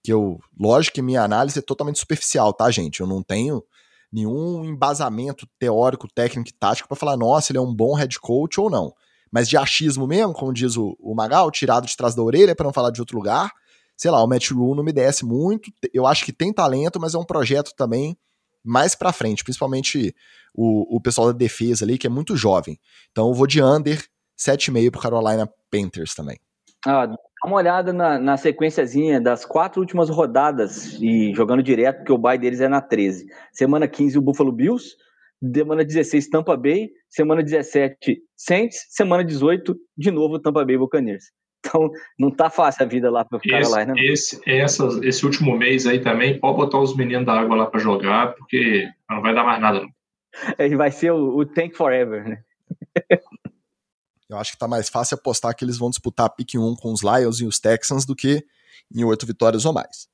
[0.03, 0.39] que eu.
[0.59, 3.01] Lógico que minha análise é totalmente superficial, tá, gente?
[3.01, 3.63] Eu não tenho
[4.11, 8.59] nenhum embasamento teórico, técnico e tático para falar, nossa, ele é um bom head coach
[8.59, 8.93] ou não.
[9.31, 12.65] Mas de achismo mesmo, como diz o, o Magal, tirado de trás da orelha para
[12.65, 13.51] não falar de outro lugar,
[13.97, 15.71] sei lá, o Matt Rule não me desce muito.
[15.93, 18.17] Eu acho que tem talento, mas é um projeto também
[18.63, 20.15] mais para frente, principalmente
[20.53, 22.79] o, o pessoal da defesa ali, que é muito jovem.
[23.11, 24.03] Então eu vou de under
[24.37, 26.39] 7,5 pro Carolina Panthers também.
[26.85, 27.07] Ah,
[27.45, 32.37] uma olhada na, na sequenciazinha das quatro últimas rodadas e jogando direto, porque o bye
[32.37, 33.25] deles é na 13.
[33.51, 34.95] Semana 15, o Buffalo Bills.
[35.53, 36.89] Semana 16, Tampa Bay.
[37.09, 38.85] Semana 17, Saints.
[38.89, 41.25] Semana 18, de novo, Tampa Bay Buccaneers.
[41.65, 43.93] Então, não tá fácil a vida lá para ficar lá, né?
[43.97, 47.79] Esse, essas, esse último mês aí também, pode botar os meninos da água lá para
[47.79, 49.89] jogar, porque não vai dar mais nada, não.
[50.59, 52.37] Ele vai ser o, o Tank Forever, né?
[54.29, 57.01] Eu acho que tá mais fácil apostar que eles vão disputar pick 1 com os
[57.01, 58.43] Lions e os Texans do que
[58.93, 60.07] em oito vitórias ou mais.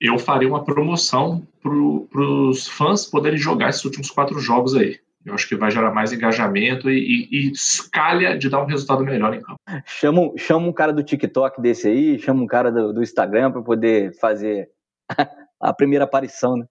[0.00, 4.98] Eu faria uma promoção para os fãs poderem jogar esses últimos quatro jogos aí.
[5.24, 9.04] Eu acho que vai gerar mais engajamento e, e, e escalha de dar um resultado
[9.04, 9.58] melhor em campo.
[9.84, 13.60] Chama, chama um cara do TikTok desse aí, chama um cara do, do Instagram para
[13.60, 14.70] poder fazer
[15.60, 16.64] a primeira aparição, né?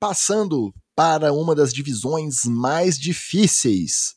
[0.00, 4.16] Passando para uma das divisões mais difíceis,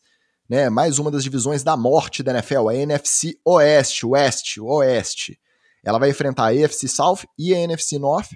[0.49, 0.69] né?
[0.69, 5.39] Mais uma das divisões da morte da NFL, a NFC Oeste, Oeste, Oeste.
[5.83, 8.31] Ela vai enfrentar a AFC South e a NFC North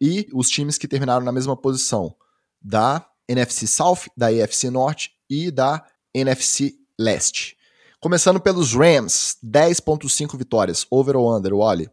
[0.00, 2.14] e os times que terminaram na mesma posição
[2.60, 5.84] da NFC South, da AFC Norte e da
[6.14, 7.56] NFC Leste.
[8.00, 11.90] Começando pelos Rams, 10.5 vitórias, over ou under, Wally?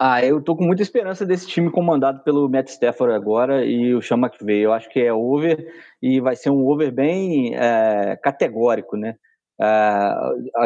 [0.00, 4.00] Ah, eu tô com muita esperança desse time comandado pelo Matt Stafford agora e o
[4.00, 4.64] Sean McVay.
[4.64, 5.66] Eu acho que é over
[6.00, 9.16] e vai ser um over bem é, categórico, né?
[9.60, 10.14] É,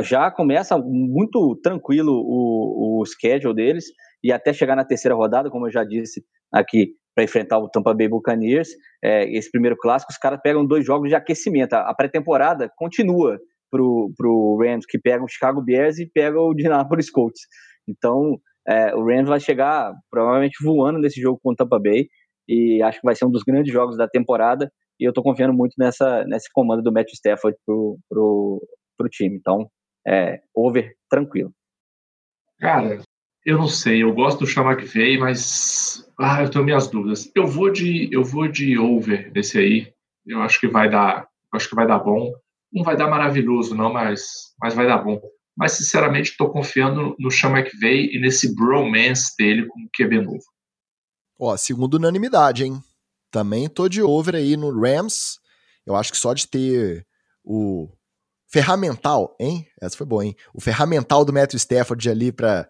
[0.03, 3.87] já começa muito tranquilo o, o schedule deles
[4.23, 7.95] e até chegar na terceira rodada, como eu já disse aqui, para enfrentar o Tampa
[7.95, 8.69] Bay Buccaneers,
[9.03, 11.73] é, esse primeiro clássico, os caras pegam dois jogos de aquecimento.
[11.73, 13.39] A, a pré-temporada continua.
[13.71, 17.41] pro, pro Rams, que pega o Chicago Bears e pega o Indianapolis Colts.
[17.89, 22.09] Então, é, o Rams vai chegar provavelmente voando nesse jogo com o Tampa Bay
[22.49, 24.71] e acho que vai ser um dos grandes jogos da temporada
[25.01, 29.37] e eu estou confiando muito nessa, nesse comando do Matt Stafford pro, pro, pro time.
[29.37, 29.69] Então,
[30.07, 31.53] é, over tranquilo.
[32.61, 33.01] Cara,
[33.45, 37.31] eu não sei, eu gosto do Sean McVay, mas ah, eu tenho minhas dúvidas.
[37.35, 39.93] Eu vou de eu vou de over nesse aí.
[40.25, 42.33] Eu acho que vai dar, acho que vai dar bom.
[42.73, 45.21] Não vai dar maravilhoso não, mas mas vai dar bom.
[45.57, 50.45] Mas sinceramente estou confiando no Sean McVay e nesse bromance dele com o QB novo.
[51.39, 52.83] Ó, segundo unanimidade, hein?
[53.31, 55.39] Também tô de over aí no Rams.
[55.85, 57.07] Eu acho que só de ter
[57.45, 57.89] o
[58.47, 59.67] ferramental, hein?
[59.81, 60.37] Essa foi boa, hein?
[60.55, 62.69] O ferramental do Matthew Stafford ali para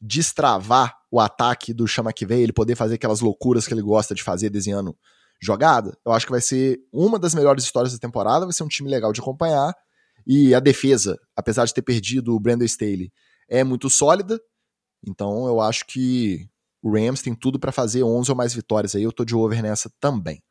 [0.00, 4.14] destravar o ataque do Chama que vem, ele poder fazer aquelas loucuras que ele gosta
[4.14, 4.96] de fazer desenhando
[5.40, 8.68] jogada, eu acho que vai ser uma das melhores histórias da temporada, vai ser um
[8.68, 9.74] time legal de acompanhar.
[10.26, 13.12] E a defesa, apesar de ter perdido o Brandon Staley,
[13.48, 14.40] é muito sólida.
[15.06, 16.48] Então eu acho que
[16.82, 19.02] o Rams tem tudo para fazer 11 ou mais vitórias aí.
[19.02, 20.42] Eu tô de over nessa também.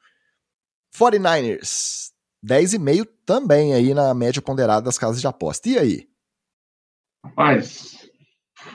[0.96, 2.12] 49ers,
[2.46, 5.68] 10,5 também aí na média ponderada das casas de aposta.
[5.68, 6.08] E aí?
[7.26, 8.08] Rapaz,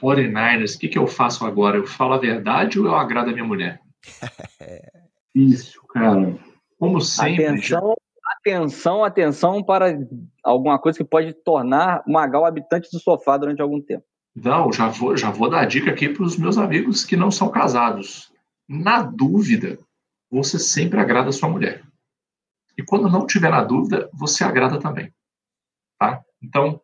[0.02, 1.78] 49ers, o que, que eu faço agora?
[1.78, 3.80] Eu falo a verdade ou eu agrado a minha mulher?
[5.34, 6.38] Isso, cara.
[6.78, 7.46] Como sempre.
[7.46, 7.94] Atenção,
[8.40, 9.98] atenção, atenção para
[10.42, 14.04] alguma coisa que pode tornar Magal habitante do sofá durante algum tempo.
[14.34, 17.50] Não, já vou, já vou dar dica aqui para os meus amigos que não são
[17.50, 18.32] casados.
[18.68, 19.78] Na dúvida,
[20.30, 21.82] você sempre agrada a sua mulher.
[22.78, 25.12] E quando não tiver na dúvida, você agrada também.
[25.98, 26.22] Tá?
[26.42, 26.80] Então,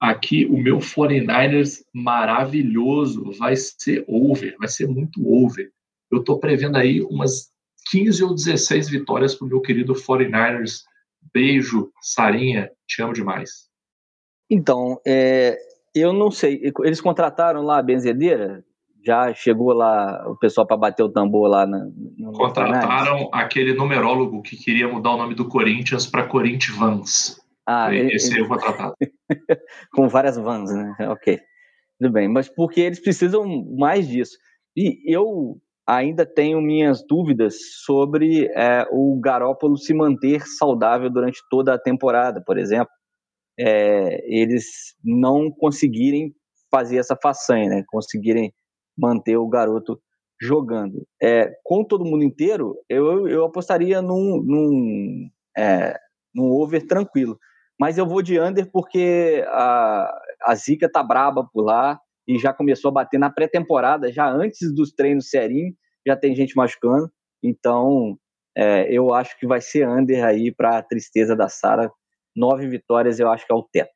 [0.00, 5.70] aqui o meu 49ers maravilhoso vai ser over, vai ser muito over.
[6.10, 7.52] Eu estou prevendo aí umas
[7.90, 10.84] 15 ou 16 vitórias para o meu querido 49ers.
[11.32, 13.68] Beijo, Sarinha, te amo demais.
[14.50, 15.58] Então, é,
[15.94, 16.60] eu não sei.
[16.82, 18.64] Eles contrataram lá a benzedeira?
[19.04, 24.40] Já chegou lá o pessoal para bater o tambor lá na, no Contrataram aquele numerólogo
[24.40, 27.38] que queria mudar o nome do Corinthians para Corinthians.
[27.66, 28.92] Ah, Esse ele, aí eu vou tratar.
[29.92, 30.94] Com várias vans, né?
[31.10, 31.38] Ok.
[32.00, 32.28] Tudo bem.
[32.28, 34.36] Mas porque eles precisam mais disso.
[34.76, 41.74] E eu ainda tenho minhas dúvidas sobre é, o Garópolo se manter saudável durante toda
[41.74, 42.92] a temporada, por exemplo
[43.58, 46.34] é, eles não conseguirem
[46.70, 47.84] fazer essa façanha, né?
[47.86, 48.52] Conseguirem
[48.96, 50.00] manter o garoto
[50.40, 51.06] jogando.
[51.22, 55.96] É, com todo mundo inteiro, eu, eu apostaria num, num, é,
[56.34, 57.38] num over tranquilo.
[57.78, 60.12] Mas eu vou de under porque a,
[60.46, 64.74] a Zica tá braba por lá e já começou a bater na pré-temporada, já antes
[64.74, 65.74] dos treinos serinho,
[66.06, 67.10] já tem gente machucando.
[67.42, 68.18] Então,
[68.56, 71.90] é, eu acho que vai ser under aí para a tristeza da Sara
[72.36, 73.92] nove vitórias eu acho que é o teto.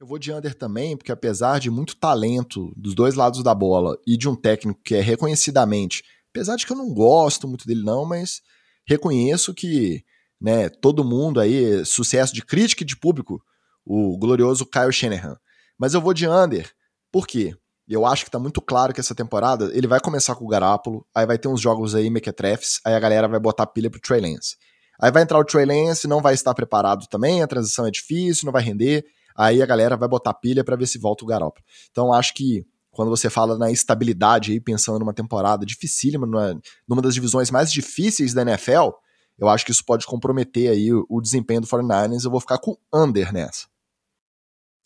[0.00, 3.98] Eu vou de under também, porque apesar de muito talento dos dois lados da bola
[4.06, 7.82] e de um técnico que é reconhecidamente, apesar de que eu não gosto muito dele
[7.82, 8.40] não, mas
[8.88, 10.02] reconheço que,
[10.40, 13.42] né, todo mundo aí, sucesso de crítica e de público,
[13.84, 15.36] o glorioso Kyle Shanahan.
[15.78, 16.70] Mas eu vou de under,
[17.10, 17.54] por quê?
[17.88, 21.04] Eu acho que tá muito claro que essa temporada ele vai começar com o Garápolo,
[21.14, 24.20] aí vai ter uns jogos aí mequetrefes, aí a galera vai botar pilha pro Trey
[24.20, 24.56] Lance.
[25.00, 28.46] Aí vai entrar o Trey Lance, não vai estar preparado também, a transição é difícil,
[28.46, 29.04] não vai render.
[29.36, 31.64] Aí a galera vai botar pilha para ver se volta o Garoppolo.
[31.90, 37.02] Então acho que quando você fala na estabilidade aí, pensando numa temporada dificílima, numa, numa
[37.02, 38.90] das divisões mais difíceis da NFL,
[39.38, 42.24] eu acho que isso pode comprometer aí o, o desempenho do 49ers.
[42.24, 43.69] Eu vou ficar com under nessa.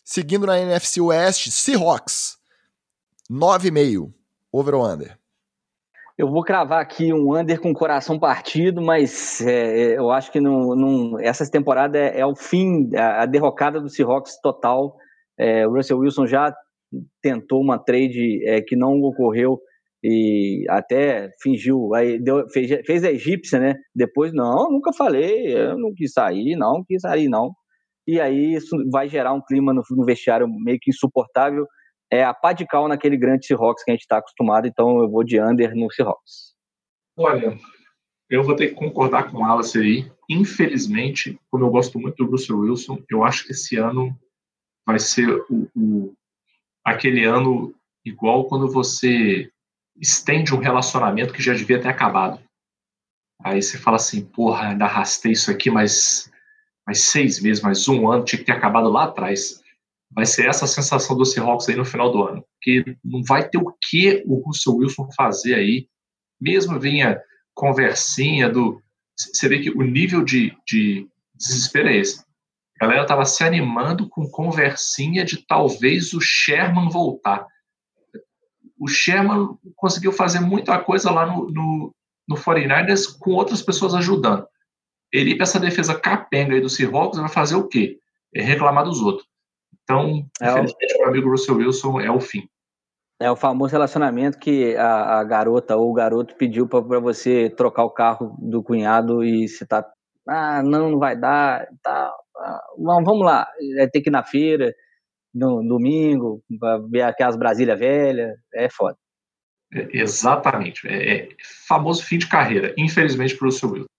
[0.07, 2.37] Seguindo na NFC West, Seahawks.
[3.29, 4.13] 9,5.
[4.53, 5.17] Over ou under?
[6.15, 10.75] Eu vou cravar aqui um under com coração partido, mas é, eu acho que não,
[10.75, 14.95] não, essa temporada é, é o fim, a, a, derrocada do Seahawks total.
[15.39, 16.53] É, o Russell Wilson já
[17.19, 19.59] tentou uma trade é, que não ocorreu
[20.03, 23.73] e até fingiu, aí deu, fez, fez a egípcia, né?
[23.93, 27.55] Depois, não, nunca falei, eu não quis sair, não quis sair, não.
[28.07, 31.65] E aí isso vai gerar um clima no, no vestiário meio que insuportável
[32.11, 35.09] é a pá de cal naquele grande Seahawks que a gente está acostumado, então eu
[35.09, 36.55] vou de under no Seahawks.
[37.17, 37.57] Olha,
[38.29, 40.11] eu vou ter que concordar com o Alice aí.
[40.29, 44.17] Infelizmente, como eu gosto muito do Russell Wilson, eu acho que esse ano
[44.85, 46.13] vai ser o, o,
[46.83, 49.49] aquele ano igual quando você
[49.99, 52.39] estende um relacionamento que já devia ter acabado.
[53.43, 56.31] Aí você fala assim, porra, ainda arrastei isso aqui, mas
[56.85, 59.63] mais seis meses, mais um ano, tinha que ter acabado lá atrás
[60.15, 62.45] vai ser essa sensação do Seahawks aí no final do ano.
[62.61, 65.87] Que não vai ter o que o Russell Wilson fazer aí.
[66.39, 67.19] Mesmo vinha
[67.53, 68.81] conversinha do.
[69.17, 72.23] Você vê que o nível de, de desespero é esse.
[72.79, 77.45] A galera estava se animando com conversinha de talvez o Sherman voltar.
[78.77, 81.95] O Sherman conseguiu fazer muita coisa lá no, no,
[82.27, 84.45] no 49ers com outras pessoas ajudando.
[85.15, 87.97] Ele para essa defesa capenga aí do Seahawks vai fazer o quê?
[88.33, 89.27] É reclamar dos outros.
[89.83, 92.49] Então, é infelizmente, o meu amigo Russell Wilson é o fim.
[93.19, 97.85] É o famoso relacionamento que a, a garota ou o garoto pediu para você trocar
[97.85, 99.87] o carro do cunhado e você tá.
[100.27, 101.65] Ah, não, não vai dar.
[101.81, 103.47] Tá, ah, vamos lá,
[103.77, 104.73] é ter que ir na feira,
[105.33, 106.43] no domingo,
[106.89, 108.97] ver aquelas Brasília velha, é foda.
[109.73, 110.85] É, exatamente.
[110.87, 111.29] É, é,
[111.67, 113.94] famoso fim de carreira, infelizmente, para o Russell Wilson.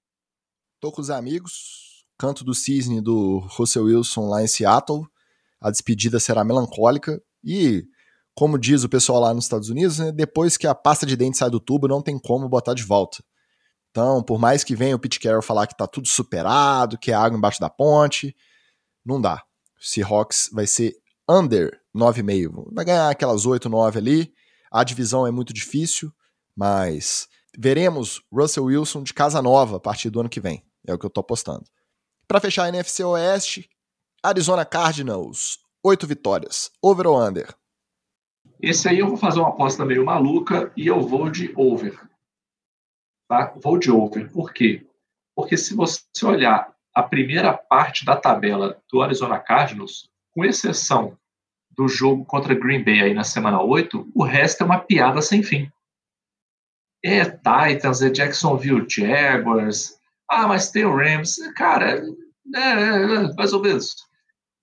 [0.86, 5.04] Tô com os amigos, canto do cisne do Russell Wilson lá em Seattle.
[5.60, 7.84] A despedida será melancólica e
[8.36, 11.38] como diz o pessoal lá nos Estados Unidos, né, depois que a pasta de dente
[11.38, 13.20] sai do tubo, não tem como botar de volta.
[13.90, 17.14] Então, por mais que venha o Pete Carroll falar que tá tudo superado, que é
[17.14, 18.32] água embaixo da ponte,
[19.04, 19.42] não dá.
[19.80, 20.94] Seahawks vai ser
[21.28, 22.72] under 9,5.
[22.72, 24.32] Vai ganhar aquelas 8, 9 ali.
[24.70, 26.12] A divisão é muito difícil,
[26.54, 27.26] mas
[27.58, 30.64] veremos Russell Wilson de casa nova a partir do ano que vem.
[30.86, 31.64] É o que eu tô apostando.
[32.28, 33.68] Para fechar a NFC Oeste,
[34.22, 36.70] Arizona Cardinals, 8 vitórias.
[36.82, 37.54] Over ou under?
[38.60, 42.00] Esse aí eu vou fazer uma aposta meio maluca e eu vou de over.
[43.28, 43.52] Tá?
[43.62, 44.30] Vou de over.
[44.30, 44.86] Por quê?
[45.34, 51.18] Porque se você olhar a primeira parte da tabela do Arizona Cardinals, com exceção
[51.70, 55.42] do jogo contra Green Bay aí na semana 8, o resto é uma piada sem
[55.42, 55.70] fim.
[57.04, 59.95] É Titans, é Jacksonville Jaguars,
[60.28, 61.36] ah, mas tem o Rams.
[61.54, 62.02] Cara,
[62.54, 63.94] é, é, é mais ou menos.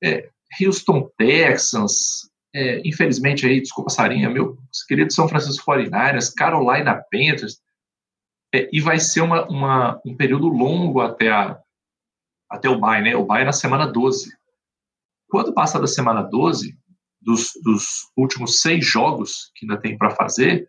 [0.03, 0.29] É,
[0.61, 7.59] Houston Texans, é, infelizmente aí, desculpa Sarinha, meu querido São Francisco 49ers, Carolina Panthers,
[8.53, 11.59] é, e vai ser uma, uma, um período longo até, a,
[12.49, 13.15] até o bye, né?
[13.15, 14.31] O bye é na semana 12.
[15.29, 16.77] Quando passar da semana 12,
[17.19, 20.67] dos, dos últimos seis jogos que ainda tem para fazer,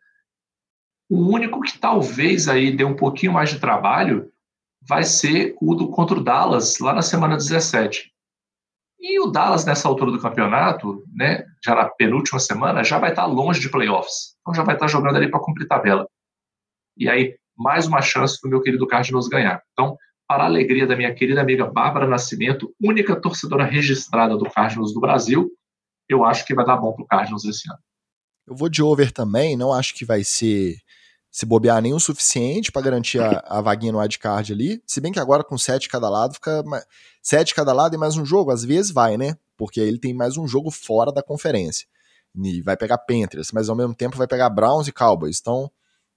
[1.10, 4.32] o único que talvez aí dê um pouquinho mais de trabalho
[4.88, 8.12] vai ser o do contra o Dallas, lá na semana 17.
[9.00, 13.26] E o Dallas, nessa altura do campeonato, né, já na penúltima semana, já vai estar
[13.26, 14.34] longe de playoffs.
[14.40, 16.08] Então já vai estar jogando ali para cumprir tabela.
[16.96, 19.62] E aí, mais uma chance do meu querido Cardinals ganhar.
[19.72, 24.94] Então, para a alegria da minha querida amiga Bárbara Nascimento, única torcedora registrada do Cardinals
[24.94, 25.50] do Brasil,
[26.08, 27.78] eu acho que vai dar bom para o Cardinals esse ano.
[28.46, 30.76] Eu vou de over também, não acho que vai ser
[31.34, 34.80] se bobear nem o suficiente para garantir a, a, vaguinha no wildcard ali.
[34.86, 36.62] Se bem que agora com sete cada lado, fica
[37.20, 39.36] sete cada lado e mais um jogo, às vezes vai, né?
[39.56, 41.88] Porque ele tem mais um jogo fora da conferência.
[42.40, 45.40] E vai pegar Panthers, mas ao mesmo tempo vai pegar Browns e Cowboys.
[45.40, 45.68] Então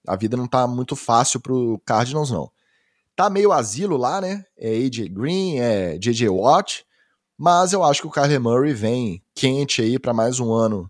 [0.08, 2.52] a vida não tá muito fácil pro Cardinals, não.
[3.16, 4.46] Tá meio asilo lá, né?
[4.56, 6.86] É AJ Green, é JJ Watt,
[7.36, 10.88] mas eu acho que o Kyler Murray vem quente aí para mais um ano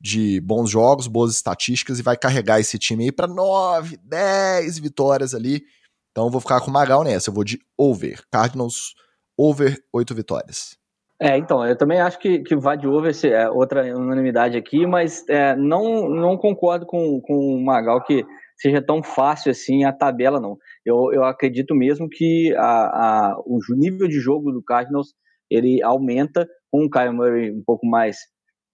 [0.00, 5.34] de bons jogos, boas estatísticas e vai carregar esse time aí para 9, 10 vitórias
[5.34, 5.62] ali.
[6.10, 8.22] Então vou ficar com o Magal nessa, eu vou de over.
[8.32, 8.94] Cardinals
[9.38, 10.78] over 8 vitórias.
[11.22, 15.22] É, então, eu também acho que, que vai de over, é outra unanimidade aqui, mas
[15.28, 18.24] é, não, não concordo com, com o Magal que
[18.56, 20.56] seja tão fácil assim a tabela, não.
[20.84, 25.08] Eu, eu acredito mesmo que a, a, o nível de jogo do Cardinals
[25.50, 28.18] ele aumenta com o Kyle Murray um pouco mais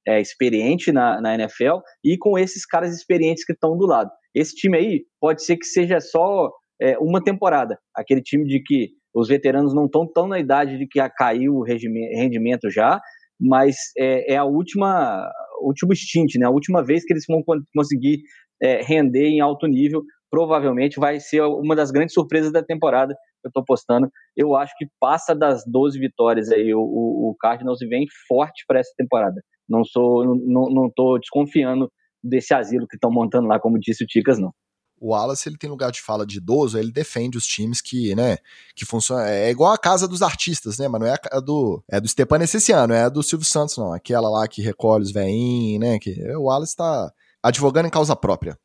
[0.06, 4.10] é, experiente na, na NFL e com esses caras experientes que estão do lado.
[4.34, 8.90] Esse time aí pode ser que seja só é, uma temporada, aquele time de que
[9.14, 13.00] os veteranos não estão tão na idade de que caiu o rendimento já,
[13.40, 16.46] mas é, é a última último stint, né?
[16.46, 17.42] A última vez que eles vão
[17.74, 18.20] conseguir
[18.62, 23.46] é, render em alto nível, provavelmente vai ser uma das grandes surpresas da temporada que
[23.46, 24.10] eu estou postando.
[24.36, 28.92] Eu acho que passa das 12 vitórias aí o, o, Cardinals vem forte para essa
[28.96, 29.40] temporada.
[29.68, 31.90] Não sou, não, não tô desconfiando
[32.22, 34.52] desse asilo que estão montando lá, como disse o Ticas, não.
[34.98, 38.38] O Wallace, ele tem lugar de fala de idoso, ele defende os times que, né,
[38.74, 42.00] que funciona, é igual a casa dos artistas, né, mas não é a do, é
[42.00, 45.12] do Stepan esse ano, é a do Silvio Santos, não, aquela lá que recolhe os
[45.12, 47.12] veinhos, né, que o Wallace tá
[47.42, 48.58] advogando em causa própria.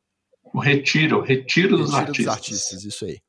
[0.54, 2.24] O retiro, o retiro, dos, retiro artistas.
[2.24, 2.84] dos artistas.
[2.84, 3.20] Isso aí.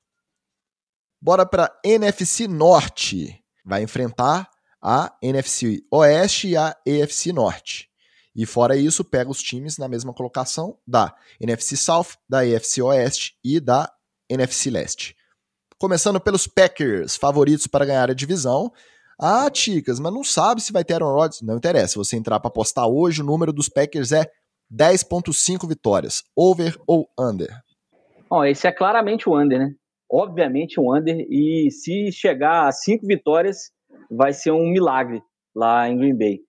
[1.21, 3.41] Bora pra NFC Norte.
[3.63, 4.49] Vai enfrentar
[4.83, 7.89] a NFC Oeste e a EFC Norte.
[8.35, 13.37] E fora isso, pega os times na mesma colocação da NFC South, da EFC Oeste
[13.43, 13.89] e da
[14.29, 15.15] NFC Leste.
[15.77, 18.71] Começando pelos Packers, favoritos para ganhar a divisão.
[19.19, 21.41] Ah, Ticas, mas não sabe se vai ter Aaron Rodgers.
[21.41, 24.29] Não interessa, você entrar para apostar hoje, o número dos Packers é
[24.73, 26.23] 10.5 vitórias.
[26.35, 27.55] Over ou under?
[28.29, 29.75] Bom, esse é claramente o under, né?
[30.11, 31.25] Obviamente o under.
[31.29, 33.71] E se chegar a 5 vitórias,
[34.15, 35.21] vai ser um milagre
[35.55, 36.39] lá em Green Bay.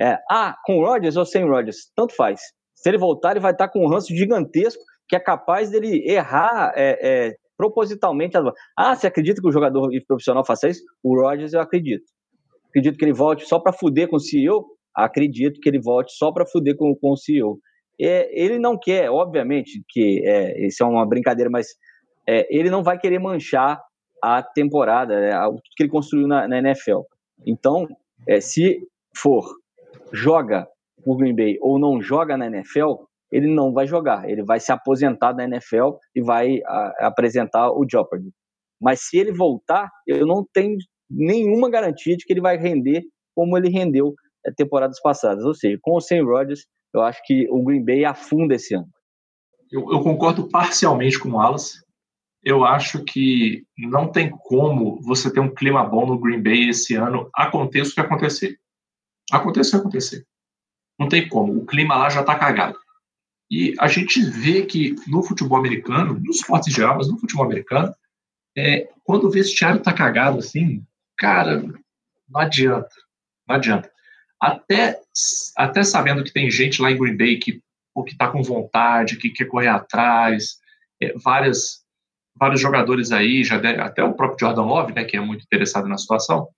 [0.00, 2.40] É, ah, com Rodgers ou sem Rodgers, tanto faz.
[2.74, 6.72] Se ele voltar, ele vai estar com um ranço gigantesco que é capaz dele errar
[6.74, 8.36] é, é, propositalmente.
[8.76, 10.82] Ah, você acredita que o jogador profissional faça isso?
[11.02, 12.04] O Rodgers eu acredito.
[12.68, 14.66] Acredito que ele volte só para fuder com o CEO?
[14.94, 17.58] Acredito que ele volte só para fuder com, com o CEO.
[18.00, 21.68] É, ele não quer, obviamente, que é, isso é uma brincadeira, mas
[22.28, 23.80] é, ele não vai querer manchar
[24.22, 27.02] a temporada, né, o que ele construiu na, na NFL.
[27.46, 27.86] Então,
[28.28, 28.80] é, se
[29.16, 29.44] for
[30.12, 30.66] joga
[31.04, 34.28] o Green Bay ou não joga na NFL, ele não vai jogar.
[34.28, 38.30] Ele vai se aposentar da NFL e vai a, apresentar o Jeopardy.
[38.80, 40.76] Mas se ele voltar, eu não tenho
[41.10, 43.02] nenhuma garantia de que ele vai render
[43.34, 44.14] como ele rendeu
[44.46, 45.44] é, temporadas passadas.
[45.44, 48.88] Ou seja, com o sem Rodgers, eu acho que o Green Bay afunda esse ano.
[49.70, 51.83] Eu, eu concordo parcialmente com o Wallace.
[52.44, 56.94] Eu acho que não tem como você ter um clima bom no Green Bay esse
[56.94, 58.58] ano, aconteça o que acontecer.
[59.32, 60.26] Aconteça o que acontecer.
[60.98, 61.56] Não tem como.
[61.56, 62.78] O clima lá já está cagado.
[63.50, 67.44] E a gente vê que no futebol americano, nos esportes em geral, mas no futebol
[67.44, 67.94] americano,
[68.56, 70.84] é, quando o vestiário está cagado assim,
[71.16, 71.62] cara,
[72.28, 72.94] não adianta.
[73.46, 73.90] Não adianta.
[74.40, 74.98] Até,
[75.56, 77.62] até sabendo que tem gente lá em Green Bay que
[78.06, 80.58] está com vontade, que quer correr atrás,
[81.00, 81.83] é, várias,
[82.36, 85.96] vários jogadores aí, já até o próprio Jordan Love, né, que é muito interessado na
[85.96, 86.48] situação,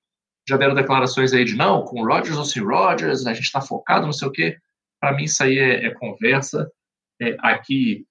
[0.49, 4.07] já deram declarações aí de não, com Rodgers ou sem Rodgers, a gente está focado,
[4.07, 4.57] não sei o quê.
[5.01, 6.71] Para mim, isso aí é, é conversa.
[7.21, 8.07] É, aqui,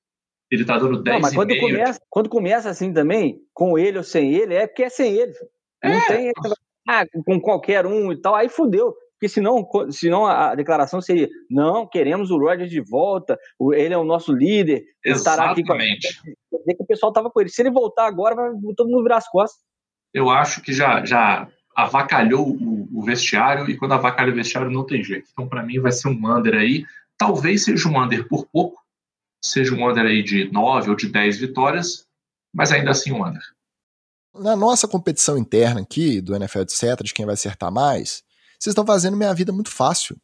[0.52, 4.04] ele está dando 10 não, mas quando começa, quando começa assim também, com ele ou
[4.04, 5.34] sem ele, é porque é sem ele.
[5.84, 6.08] Não é.
[6.08, 6.32] tem
[6.88, 8.96] ah, com qualquer um e tal, aí fudeu.
[9.16, 13.38] Porque senão, senão a declaração seria: não, queremos o Rodgers de volta,
[13.74, 16.22] ele é o nosso líder, estará aqui com a gente.
[16.24, 17.50] que o pessoal estava com ele.
[17.50, 19.62] Se ele voltar agora, vai todo mundo virar as costas.
[20.14, 24.86] Eu acho que já, já avacalhou o, o vestiário, e quando avacalha o vestiário não
[24.86, 25.30] tem jeito.
[25.32, 26.86] Então, para mim, vai ser um under aí.
[27.18, 28.82] Talvez seja um under por pouco,
[29.44, 32.06] seja um under aí de 9 ou de 10 vitórias,
[32.54, 33.42] mas ainda assim um under.
[34.34, 38.22] Na nossa competição interna aqui, do NFL, etc., de quem vai acertar mais,
[38.60, 40.18] vocês estão fazendo minha vida muito fácil.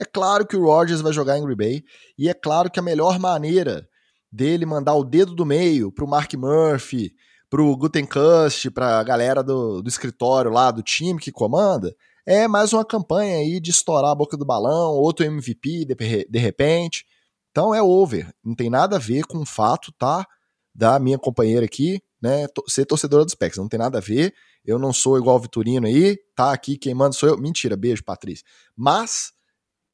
[0.00, 1.84] É claro que o Rodgers vai jogar em Green Bay,
[2.16, 3.88] e é claro que a melhor maneira
[4.30, 7.12] dele mandar o dedo do meio pro Mark Murphy,
[7.50, 11.94] pro Gutenkust, pra galera do, do escritório lá, do time que comanda,
[12.26, 15.94] é mais uma campanha aí de estourar a boca do balão, outro MVP de,
[16.28, 17.06] de repente.
[17.50, 18.30] Então é over.
[18.44, 20.26] Não tem nada a ver com o fato, tá?
[20.74, 22.46] Da minha companheira aqui, né?
[22.68, 23.56] Ser torcedora dos Packs.
[23.56, 24.34] Não tem nada a ver.
[24.68, 26.52] Eu não sou igual o Vitorino aí, tá?
[26.52, 27.38] Aqui quem manda sou eu.
[27.38, 28.44] Mentira, beijo, Patrícia.
[28.76, 29.32] Mas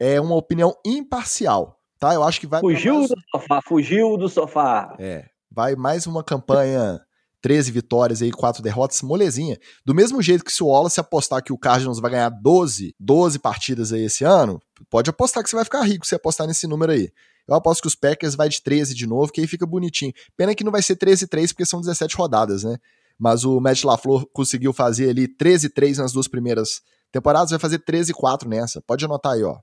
[0.01, 2.13] é uma opinião imparcial, tá?
[2.13, 2.61] Eu acho que vai.
[2.61, 3.09] Fugiu mais...
[3.09, 4.97] do sofá, fugiu do sofá.
[4.99, 5.27] É.
[5.49, 7.01] Vai mais uma campanha
[7.41, 9.61] 13 vitórias e 4 derrotas, molezinha.
[9.87, 13.39] Do mesmo jeito que se o Wallace apostar que o Cardinals vai ganhar 12, 12
[13.39, 14.61] partidas aí esse ano,
[14.91, 17.13] pode apostar que você vai ficar rico se apostar nesse número aí.
[17.47, 20.13] Eu aposto que os Packers vai de 13 de novo, que aí fica bonitinho.
[20.37, 22.77] Pena que não vai ser 13-3 porque são 17 rodadas, né?
[23.19, 28.47] Mas o Matt LaFleur conseguiu fazer ali 13-3 nas duas primeiras temporadas, vai fazer 13-4
[28.47, 28.83] nessa.
[28.83, 29.59] Pode anotar aí, ó.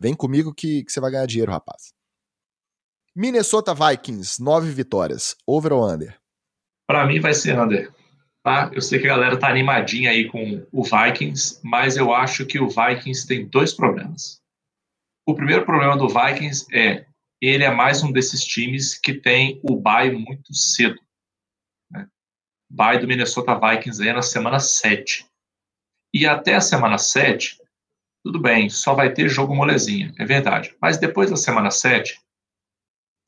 [0.00, 1.92] Vem comigo que, que você vai ganhar dinheiro, rapaz.
[3.14, 5.36] Minnesota Vikings, 9 vitórias.
[5.46, 6.18] Over ou under?
[6.88, 7.92] Para mim vai ser under.
[8.42, 8.70] Tá?
[8.72, 12.58] Eu sei que a galera tá animadinha aí com o Vikings, mas eu acho que
[12.58, 14.40] o Vikings tem dois problemas.
[15.26, 17.06] O primeiro problema do Vikings é
[17.40, 20.98] ele é mais um desses times que tem o bye muito cedo.
[22.70, 25.26] Bye do Minnesota Vikings é na semana 7.
[26.14, 27.60] E até a semana 7,
[28.22, 30.76] tudo bem, só vai ter jogo molezinha, é verdade.
[30.80, 32.20] Mas depois da semana 7,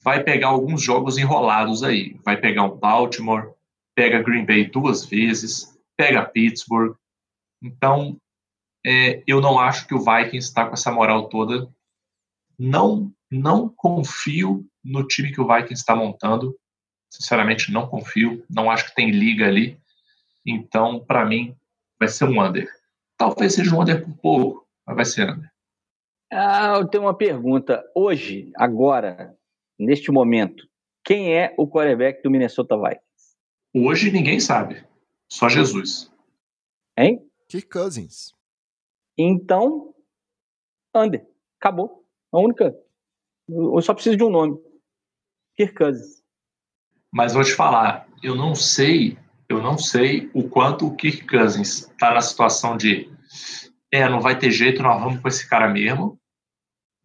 [0.02, 2.18] vai pegar alguns jogos enrolados aí.
[2.24, 3.52] Vai pegar um Baltimore,
[3.94, 6.96] pega Green Bay duas vezes, pega Pittsburgh.
[7.62, 8.16] Então,
[8.84, 11.68] é, eu não acho que o Vikings está com essa moral toda.
[12.58, 16.56] Não, não confio no time que o Vikings está montando.
[17.12, 18.42] Sinceramente, não confio.
[18.48, 19.78] Não acho que tem liga ali.
[20.46, 21.54] Então, para mim,
[21.98, 22.66] vai ser um under.
[23.18, 25.52] Talvez seja um under por pouco, mas vai ser under.
[26.32, 27.84] Ah, eu tenho uma pergunta.
[27.94, 29.36] Hoje, agora,
[29.78, 30.66] neste momento,
[31.04, 33.36] quem é o quarterback do Minnesota Vikings?
[33.74, 34.82] Hoje ninguém sabe.
[35.28, 36.10] Só Jesus.
[36.96, 37.28] Hein?
[37.46, 38.34] Kirk Cousins.
[39.18, 39.94] Então,
[40.94, 41.26] Under.
[41.60, 42.06] Acabou.
[42.32, 42.74] A única.
[43.46, 44.58] Eu só preciso de um nome.
[45.54, 46.21] Kirk Cousins.
[47.12, 51.82] Mas vou te falar, eu não sei, eu não sei o quanto o Kirk Cousins
[51.82, 53.10] está na situação de
[53.90, 56.18] é, não vai ter jeito, nós vamos com esse cara mesmo,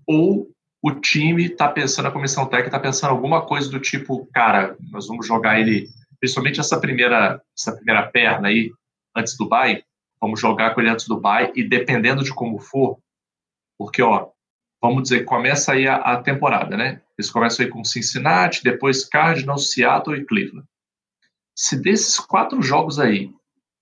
[0.08, 0.48] ou
[0.82, 5.08] o time está pensando, a comissão técnica está pensando alguma coisa do tipo, cara, nós
[5.08, 5.90] vamos jogar ele,
[6.20, 8.72] principalmente essa primeira, essa primeira perna aí,
[9.14, 9.84] antes do bye,
[10.20, 12.98] Vamos jogar com ele antes do bye e dependendo de como for,
[13.78, 14.30] porque, ó,
[14.82, 17.02] vamos dizer, começa aí a, a temporada, né?
[17.18, 20.68] Eles começam aí com Cincinnati, depois Cardinals, Seattle e Cleveland.
[21.56, 23.32] Se desses quatro jogos aí,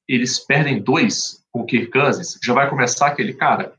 [0.08, 3.76] eles perdem dois com o Kirk Cousins, já vai começar aquele, cara,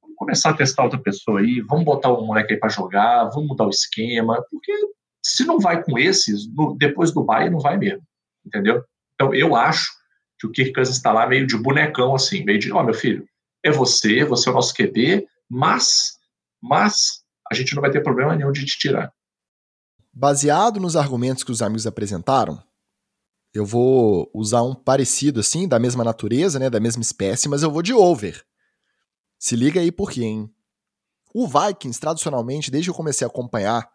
[0.00, 3.48] vamos começar a testar outra pessoa aí, vamos botar o moleque aí para jogar, vamos
[3.48, 4.72] mudar o esquema, porque
[5.22, 8.02] se não vai com esses, no, depois do Bayern não vai mesmo,
[8.44, 8.82] entendeu?
[9.14, 9.90] Então eu acho
[10.38, 12.94] que o Kirk Cousins está lá meio de bonecão, assim, meio de, ó, oh, meu
[12.94, 13.26] filho,
[13.62, 16.18] é você, você é o nosso QB, mas,
[16.62, 17.19] mas
[17.50, 19.12] a gente não vai ter problema nenhum de te tirar.
[20.12, 22.62] Baseado nos argumentos que os amigos apresentaram,
[23.52, 27.70] eu vou usar um parecido assim, da mesma natureza, né, da mesma espécie, mas eu
[27.70, 28.44] vou de over.
[29.38, 30.54] Se liga aí por quê, hein?
[31.34, 33.88] O Vikings, tradicionalmente, desde que eu comecei a acompanhar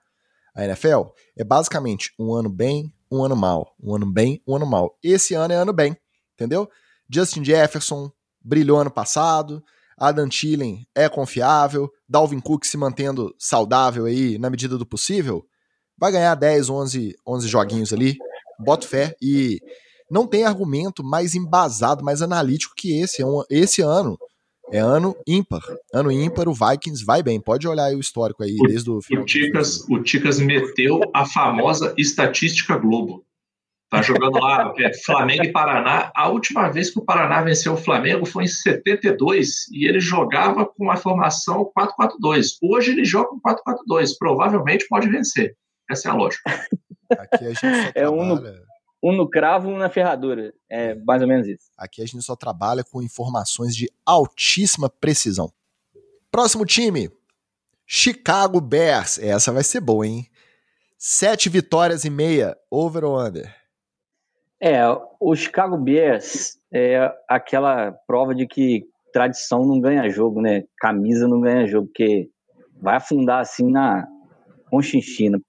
[0.53, 4.65] a NFL, é basicamente um ano bem, um ano mal, um ano bem, um ano
[4.65, 4.97] mal.
[5.03, 5.95] Esse ano é ano bem,
[6.33, 6.69] entendeu?
[7.09, 9.63] Justin Jefferson brilhou ano passado,
[9.97, 15.45] Adam Thielen é confiável, Dalvin Cook se mantendo saudável aí na medida do possível,
[15.97, 18.17] vai ganhar 10, 11, 11 joguinhos ali,
[18.59, 19.59] boto fé, e
[20.09, 23.21] não tem argumento mais embasado, mais analítico que esse.
[23.21, 24.17] É um, esse ano
[24.71, 25.61] é ano ímpar.
[25.93, 27.39] Ano ímpar, o Vikings vai bem.
[27.39, 29.23] Pode olhar aí o histórico aí, o, desde o final.
[29.23, 33.23] O Ticas, o Ticas meteu a famosa estatística Globo.
[33.89, 36.11] Tá jogando lá, é, Flamengo e Paraná.
[36.15, 40.65] A última vez que o Paraná venceu o Flamengo foi em 72 e ele jogava
[40.65, 42.57] com a formação 4-4-2.
[42.61, 44.11] Hoje ele joga com 4-4-2.
[44.17, 45.55] Provavelmente pode vencer.
[45.89, 46.43] Essa é a lógica.
[47.11, 48.41] Aqui a gente só é um no,
[49.03, 50.51] um no cravo, um na ferradura.
[50.69, 51.65] É mais ou menos isso.
[51.77, 55.53] Aqui a gente só trabalha com informações de altíssima precisão.
[56.31, 57.09] Próximo time,
[57.85, 59.19] Chicago Bears.
[59.19, 60.27] Essa vai ser boa, hein?
[60.97, 63.64] Sete vitórias e meia, over ou under?
[64.65, 64.81] É,
[65.19, 70.63] o Chicago Bears é aquela prova de que tradição não ganha jogo, né?
[70.79, 72.31] Camisa não ganha jogo, porque
[72.81, 74.07] vai afundar assim na
[74.71, 75.39] Conchinchina,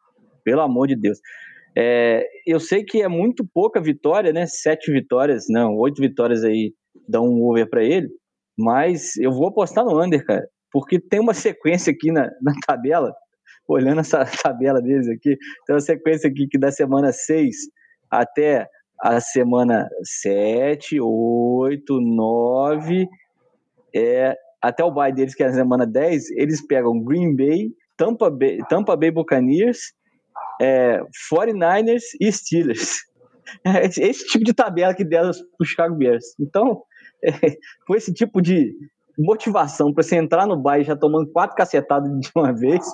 [0.45, 1.19] pelo amor de Deus.
[1.75, 4.45] É, eu sei que é muito pouca vitória, né?
[4.47, 6.75] Sete vitórias, não, oito vitórias aí
[7.09, 8.09] dão um over para ele,
[8.55, 13.15] mas eu vou apostar no under, cara, porque tem uma sequência aqui na, na tabela,
[13.67, 17.57] olhando essa tabela deles aqui, tem uma sequência aqui que da semana 6
[18.11, 18.69] até
[19.01, 23.09] a semana 7, 8, 9,
[23.95, 28.31] é, até o bye deles, que é a semana 10, eles pegam Green Bay, Tampa
[28.31, 29.79] Bay, Tampa Bay Buccaneers,
[30.61, 31.01] é,
[31.33, 32.99] 49ers e Steelers.
[33.65, 36.35] É esse tipo de tabela que deram para o Chicago Bears.
[36.41, 36.83] Então,
[37.25, 37.31] é,
[37.87, 38.75] com esse tipo de
[39.17, 42.85] motivação para você entrar no bye já tomando quatro cacetadas de uma vez,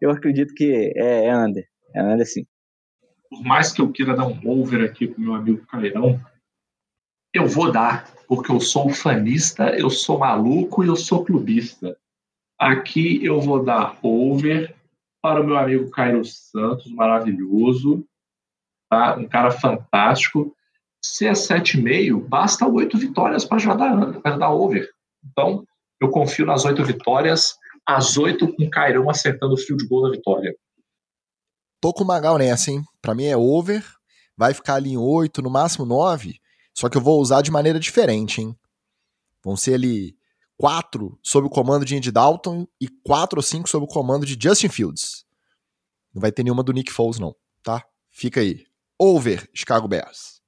[0.00, 1.64] eu acredito que é, é under.
[1.92, 2.46] É under sim
[3.30, 6.20] por mais que eu queira dar um over aqui com meu amigo Cairão,
[7.32, 11.96] eu vou dar, porque eu sou um fanista, eu sou maluco e eu sou clubista.
[12.58, 14.74] Aqui eu vou dar over
[15.22, 18.04] para o meu amigo Cairo Santos, maravilhoso,
[18.90, 19.16] tá?
[19.16, 20.54] um cara fantástico.
[21.02, 24.90] Se é 7,5, basta oito vitórias para já dar, para dar over.
[25.24, 25.64] Então,
[26.00, 27.56] eu confio nas oito vitórias,
[27.86, 30.54] as oito com o Cairão acertando o fio de gol da vitória.
[31.80, 32.84] Tô com o Magal nessa, hein?
[33.00, 33.84] Pra mim é over,
[34.36, 36.38] vai ficar ali em 8, no máximo 9,
[36.74, 38.54] só que eu vou usar de maneira diferente, hein?
[39.42, 40.14] Vão ser ali
[40.58, 44.36] 4 sob o comando de Andy Dalton e 4 ou 5 sob o comando de
[44.40, 45.24] Justin Fields.
[46.14, 47.82] Não vai ter nenhuma do Nick Foles, não, tá?
[48.10, 48.66] Fica aí.
[48.98, 50.42] Over, Chicago Bears.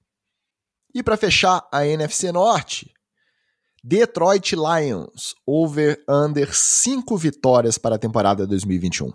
[0.95, 2.93] E para fechar a NFC Norte,
[3.83, 9.11] Detroit Lions, over under 5 vitórias para a temporada 2021.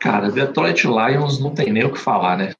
[0.00, 2.54] Cara, Detroit Lions não tem nem o que falar, né?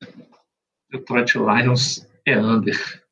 [0.91, 3.03] Detroit Lions é under.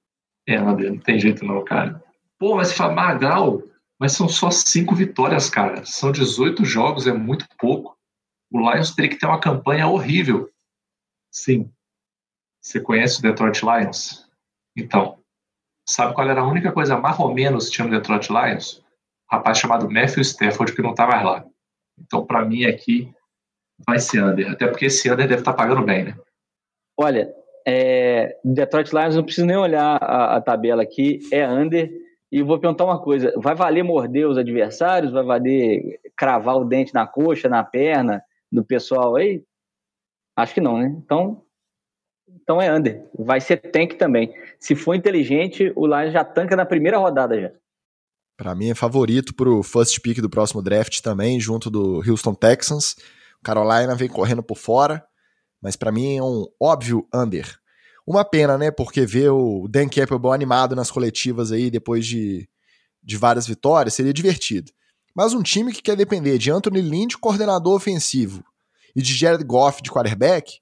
[0.46, 2.02] É under, não tem jeito não, cara.
[2.38, 3.62] Pô, mas fala, Magal,
[3.98, 5.84] mas são só cinco vitórias, cara.
[5.86, 7.96] São 18 jogos, é muito pouco.
[8.50, 10.50] O Lions teria que ter uma campanha horrível.
[11.32, 11.72] Sim.
[12.62, 14.28] Você conhece o Detroit Lions?
[14.76, 15.18] Então,
[15.88, 18.84] sabe qual era a única coisa mais ou menos que tinha no Detroit Lions?
[19.32, 21.44] Um rapaz chamado Matthew Stafford que não tá mais lá.
[21.98, 23.12] Então, para mim aqui,
[23.86, 24.50] vai ser under.
[24.50, 26.14] Até porque esse under deve estar tá pagando bem, né?
[26.96, 27.32] Olha,
[27.66, 31.90] é, Detroit Lions, não preciso nem olhar a, a, tabela aqui, é under.
[32.30, 35.12] E vou perguntar uma coisa: vai valer morder os adversários?
[35.12, 39.42] Vai valer cravar o dente na coxa, na perna do pessoal aí?
[40.36, 40.94] Acho que não, né?
[41.04, 41.42] Então,
[42.42, 43.04] então é under.
[43.18, 44.32] Vai ser tank também.
[44.58, 47.50] Se for inteligente, o Lions já tanca na primeira rodada já.
[48.36, 52.94] Para mim é favorito pro first pick do próximo draft também, junto do Houston Texans.
[53.42, 55.04] Carolina vem correndo por fora,
[55.60, 57.58] mas para mim é um óbvio under.
[58.06, 58.70] Uma pena, né?
[58.70, 62.48] Porque ver o Dan Campbell animado nas coletivas aí depois de,
[63.02, 64.72] de várias vitórias seria divertido.
[65.14, 68.42] Mas um time que quer depender de Anthony Lynn de coordenador ofensivo
[68.94, 70.58] e de Jared Goff de quarterback,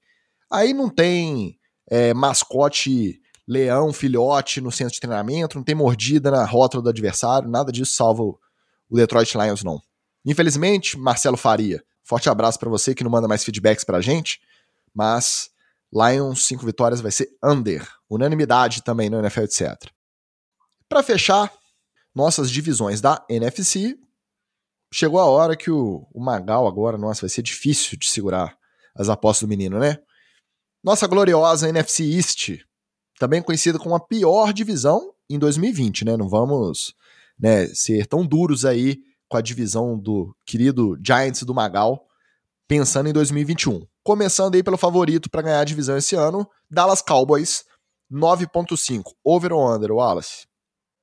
[0.51, 1.57] aí não tem
[1.89, 7.49] é, mascote leão, filhote no centro de treinamento, não tem mordida na rótula do adversário,
[7.49, 8.37] nada disso salva o
[8.91, 9.81] Detroit Lions, não.
[10.25, 14.39] Infelizmente, Marcelo Faria, forte abraço para você que não manda mais feedbacks pra gente,
[14.95, 15.49] mas
[15.93, 19.75] Lions 5 vitórias vai ser under, unanimidade também no NFL, etc.
[20.87, 21.51] Para fechar,
[22.15, 23.97] nossas divisões da NFC,
[24.91, 28.57] chegou a hora que o, o Magal agora, nossa, vai ser difícil de segurar
[28.95, 29.99] as apostas do menino, né?
[30.83, 32.59] Nossa gloriosa NFC East,
[33.19, 36.15] também conhecida como a pior divisão em 2020, né?
[36.15, 36.95] Não vamos
[37.37, 38.97] né, ser tão duros aí
[39.29, 42.07] com a divisão do querido Giants do Magal,
[42.67, 43.85] pensando em 2021.
[44.03, 47.65] Começando aí pelo favorito para ganhar a divisão esse ano, Dallas Cowboys,
[48.11, 49.03] 9.5.
[49.23, 50.47] Over ou under, Wallace?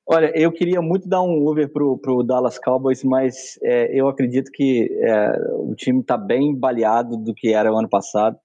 [0.06, 4.50] Olha, eu queria muito dar um over pro, pro Dallas Cowboys, mas é, eu acredito
[4.52, 8.36] que é, o time está bem baleado do que era o ano passado.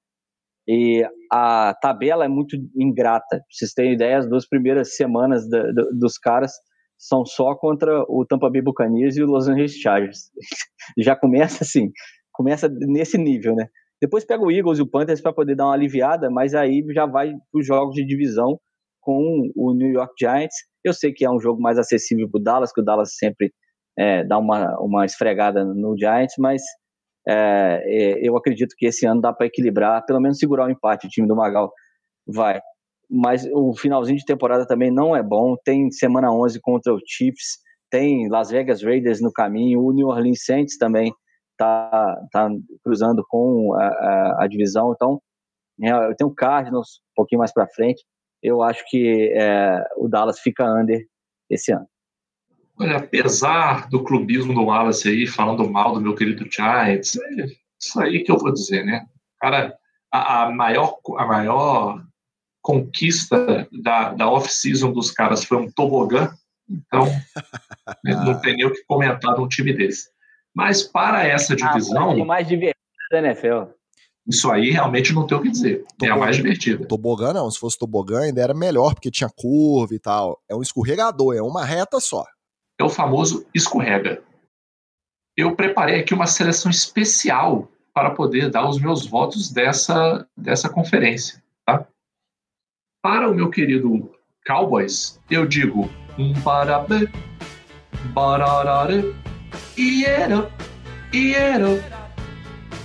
[0.66, 3.38] E a tabela é muito ingrata.
[3.38, 6.54] Pra vocês terem ideia, as duas primeiras semanas da, da, dos caras
[7.00, 10.30] são só contra o Tampa Bay Buccaneers e o Los Angeles Chargers.
[11.00, 11.92] Já começa assim,
[12.34, 13.68] começa nesse nível, né?
[14.02, 17.06] Depois pega o Eagles e o Panthers para poder dar uma aliviada, mas aí já
[17.06, 18.58] vai para os jogos de divisão
[19.02, 20.56] com o New York Giants.
[20.84, 23.52] Eu sei que é um jogo mais acessível para o Dallas, que o Dallas sempre
[23.98, 26.62] é, dá uma, uma esfregada no Giants, mas
[27.28, 31.08] é, é, eu acredito que esse ano dá para equilibrar, pelo menos segurar o empate.
[31.08, 31.74] O time do Magal
[32.26, 32.62] vai.
[33.10, 35.56] Mas o finalzinho de temporada também não é bom.
[35.64, 37.58] Tem semana 11 contra o Chiefs,
[37.90, 41.12] tem Las Vegas Raiders no caminho, o New Orleans Saints também
[41.58, 42.50] tá, tá
[42.84, 44.94] cruzando com a, a, a divisão.
[44.94, 45.22] Então,
[45.82, 48.04] é, eu tenho o Cardinals um pouquinho mais para frente.
[48.42, 51.06] Eu acho que é, o Dallas fica under
[51.50, 51.88] esse ano.
[52.80, 57.46] Olha, apesar do clubismo do Wallace aí, falando mal do meu querido Giants, é
[57.78, 59.06] isso aí que eu vou dizer, né?
[59.42, 59.76] Cara,
[60.10, 62.02] a, a maior, a maior
[62.70, 66.32] conquista da, da off-season dos caras foi um tobogã,
[66.70, 67.06] então
[68.06, 70.08] né, não tem nem o que comentar de um time desse.
[70.54, 72.12] Mas para essa divisão.
[72.12, 72.78] Ah, mais divertida
[73.12, 73.72] da NFL.
[74.28, 75.84] Isso aí realmente não tem o que dizer.
[75.98, 76.86] Tobogã, é a mais divertida.
[76.86, 80.40] Tobogã não, se fosse tobogã ainda era melhor, porque tinha curva e tal.
[80.48, 82.24] É um escorregador, é uma reta só.
[82.80, 84.22] É o famoso escorrega.
[85.36, 91.42] Eu preparei aqui uma seleção especial para poder dar os meus votos dessa, dessa conferência.
[93.02, 94.12] Para o meu querido
[94.46, 97.10] Cowboys, eu digo um parabéns,
[98.14, 99.16] bararare,
[99.78, 100.52] Iero,
[101.14, 101.82] Iero.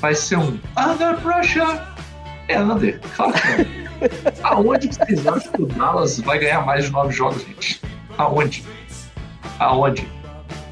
[0.01, 1.81] Vai ser um Under Pressure.
[2.47, 3.67] É Under, claro que é.
[4.45, 7.83] Aonde vocês acham que o Dallas vai ganhar mais de nove jogos, gente?
[8.17, 8.65] Aonde?
[9.59, 10.07] Aonde?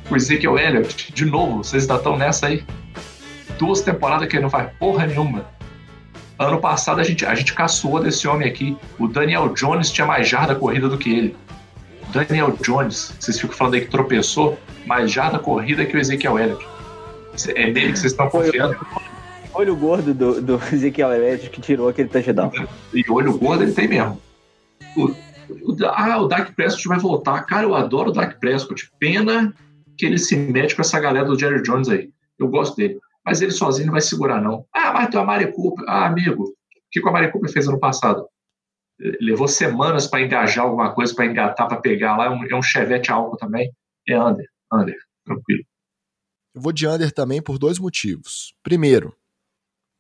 [0.09, 2.65] O Ezekiel Elliott, de novo, vocês ainda estão nessa aí?
[3.59, 5.45] Duas temporadas que ele não faz porra nenhuma.
[6.43, 8.77] Ano passado a gente, a gente caçoou desse homem aqui.
[8.99, 11.37] O Daniel Jones tinha mais jarda corrida do que ele.
[12.13, 16.67] Daniel Jones, vocês ficam falando aí que tropeçou, mais jarda corrida que o Ezekiel Elliott.
[17.55, 18.77] É nele que vocês estão confiando?
[19.55, 22.51] Olho gordo do, do Ezekiel Elliott que tirou aquele touchdown.
[22.93, 24.21] E olho gordo ele tem mesmo.
[24.97, 25.11] O,
[25.63, 27.43] o, ah, o Dak Prescott vai voltar.
[27.43, 28.91] Cara, eu adoro o Dak Prescott.
[28.99, 29.55] Pena
[29.97, 32.11] que ele se mete com essa galera do Jerry Jones aí.
[32.39, 32.99] Eu gosto dele.
[33.25, 34.67] Mas ele sozinho não vai segurar, não.
[34.75, 35.85] Ah, mas tem a Mari Cooper.
[35.89, 36.55] Ah, amigo, o
[36.91, 38.27] que a Mari Cooper fez ano passado?
[39.21, 42.27] Levou semanas para engajar alguma coisa, para engatar, para pegar lá.
[42.27, 43.71] É um, é um chevette álcool também.
[44.09, 45.65] É under, under, tranquilo.
[46.55, 48.55] Eu vou de under também por dois motivos.
[48.63, 49.15] Primeiro,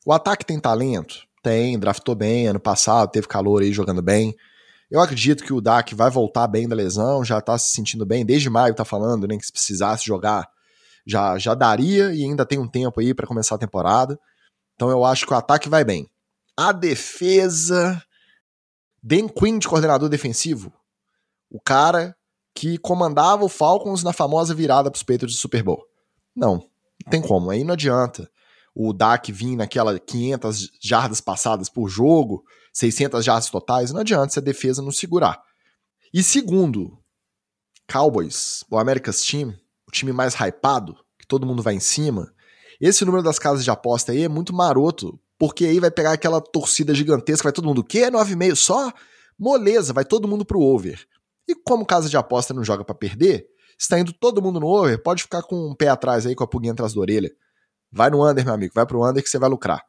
[0.04, 1.26] o ataque tem talento?
[1.42, 4.34] Tem, draftou bem ano passado, teve calor aí jogando bem.
[4.90, 8.26] Eu acredito que o Dak vai voltar bem da lesão, já tá se sentindo bem,
[8.26, 10.46] desde maio tá falando, nem né, que se precisasse jogar,
[11.06, 14.18] já, já daria e ainda tem um tempo aí para começar a temporada.
[14.74, 16.08] Então eu acho que o ataque vai bem.
[16.56, 18.02] A defesa.
[19.02, 20.72] Dan Quinn de coordenador defensivo.
[21.50, 22.16] O cara
[22.54, 25.82] que comandava o Falcons na famosa virada para os peitos de Super Bowl.
[26.34, 26.56] Não,
[27.04, 27.50] não tem como.
[27.50, 28.30] Aí não adianta
[28.74, 32.42] o Dak vir naquela 500 jardas passadas por jogo,
[32.72, 35.42] 600 jardas totais, não adianta se a defesa não segurar.
[36.12, 36.98] E segundo,
[37.90, 39.54] Cowboys, o America's Team,
[39.92, 42.32] time mais hypado, que todo mundo vai em cima,
[42.80, 46.40] esse número das casas de aposta aí é muito maroto, porque aí vai pegar aquela
[46.40, 48.10] torcida gigantesca, vai todo mundo, o quê?
[48.10, 48.92] 9,5 só?
[49.38, 51.00] Moleza, vai todo mundo pro over.
[51.48, 53.46] E como casa de aposta não joga para perder,
[53.78, 56.46] está indo todo mundo no over, pode ficar com um pé atrás aí com a
[56.46, 57.30] pulguinha atrás da orelha.
[57.90, 59.80] Vai no under, meu amigo, vai pro under que você vai lucrar.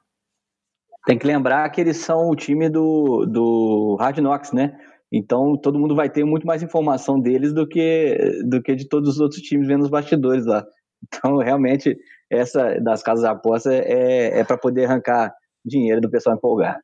[1.06, 4.78] Tem que lembrar que eles são o time do, do Hard Knocks, né?
[5.14, 9.10] Então todo mundo vai ter muito mais informação deles do que, do que de todos
[9.10, 10.66] os outros times vendo os bastidores lá.
[11.06, 11.98] Então, realmente,
[12.32, 15.34] essa das casas de aposta é, é para poder arrancar
[15.66, 16.80] dinheiro do pessoal empolgar.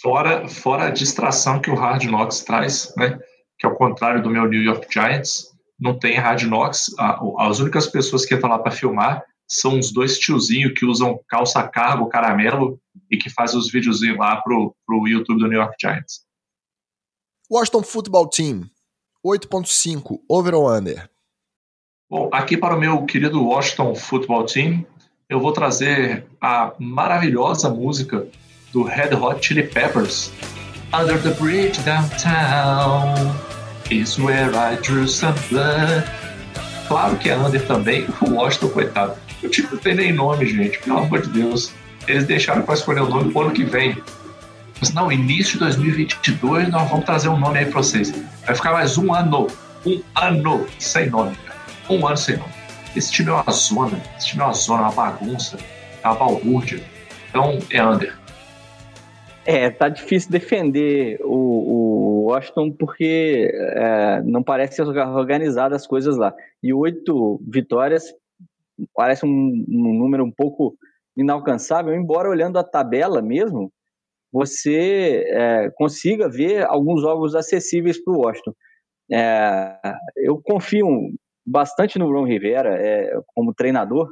[0.00, 3.18] Fora, fora a distração que o Hard Knocks traz, né?
[3.58, 6.94] Que ao contrário do meu New York Giants, não tem Hard Knocks.
[7.38, 11.66] As únicas pessoas que entram lá para filmar são os dois tiozinhos que usam calça
[11.66, 16.27] cargo caramelo e que fazem os videozinhos lá pro, pro YouTube do New York Giants.
[17.50, 18.70] Washington Football Team,
[19.24, 21.08] 8.5, over ou under?
[22.10, 24.84] Bom, aqui para o meu querido Washington Football Team,
[25.30, 28.28] eu vou trazer a maravilhosa música
[28.70, 30.30] do Red Hot Chili Peppers,
[30.92, 33.14] Under the Bridge Downtown
[33.90, 36.04] is where I drew some blood.
[36.86, 39.16] Claro que é under também, o Washington, coitado.
[39.42, 41.72] O time não tem nem nome, gente, pelo amor de Deus.
[42.06, 43.96] Eles deixaram para escolher o nome pro ano que vem.
[44.94, 48.10] Não, início de 2022 nós vamos trazer um nome aí para vocês.
[48.46, 49.48] Vai ficar mais um ano,
[49.84, 51.58] um ano sem nome, cara.
[51.90, 52.52] Um ano sem nome.
[52.94, 55.58] Esse time é uma zona, esse time é uma zona, uma bagunça,
[56.02, 56.80] é uma balbúrdia.
[57.28, 58.16] Então é under.
[59.44, 66.16] É, tá difícil defender o, o Washington porque é, não parece ser organizado as coisas
[66.16, 66.32] lá.
[66.62, 68.14] E oito vitórias
[68.94, 70.76] parece um, um número um pouco
[71.16, 73.72] inalcançável, embora olhando a tabela mesmo,
[74.32, 78.54] você é, consiga ver alguns jogos acessíveis para o Washington.
[79.10, 79.80] É,
[80.16, 80.86] eu confio
[81.46, 84.10] bastante no Ron Rivera é, como treinador,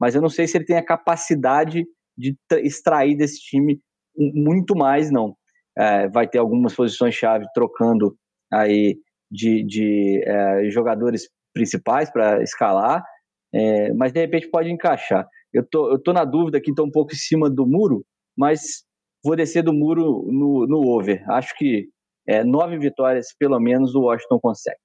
[0.00, 1.84] mas eu não sei se ele tem a capacidade
[2.16, 3.80] de extrair desse time
[4.16, 5.34] muito mais, não.
[5.76, 8.16] É, vai ter algumas posições-chave trocando
[8.52, 8.96] aí
[9.30, 13.04] de, de é, jogadores principais para escalar,
[13.52, 15.26] é, mas de repente pode encaixar.
[15.52, 18.04] Eu tô, eu tô na dúvida aqui, estou um pouco em cima do muro,
[18.36, 18.84] mas
[19.22, 21.24] vou descer do muro no, no over.
[21.30, 21.88] Acho que
[22.26, 24.80] é, nove vitórias, pelo menos, o Washington consegue.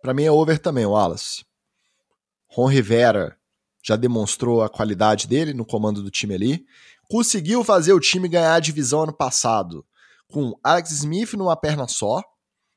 [0.00, 1.44] Para mim é over também, Wallace.
[2.48, 3.36] Ron Rivera
[3.84, 6.66] já demonstrou a qualidade dele no comando do time ali.
[7.08, 9.84] Conseguiu fazer o time ganhar a divisão ano passado
[10.28, 12.22] com Alex Smith numa perna só,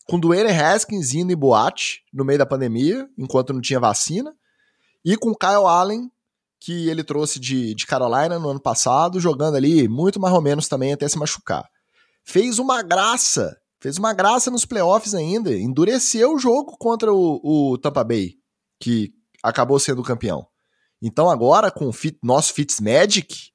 [0.07, 4.36] com Dwayne Haskins indo em boate no meio da pandemia, enquanto não tinha vacina,
[5.03, 6.12] e com Kyle Allen
[6.60, 10.68] que ele trouxe de, de Carolina no ano passado, jogando ali muito mais ou menos
[10.68, 11.66] também até se machucar.
[12.24, 17.78] Fez uma graça, fez uma graça nos playoffs ainda, endureceu o jogo contra o, o
[17.78, 18.34] Tampa Bay,
[18.80, 20.45] que acabou sendo campeão.
[21.01, 23.51] Então agora com o fit, nosso Fitzmagic,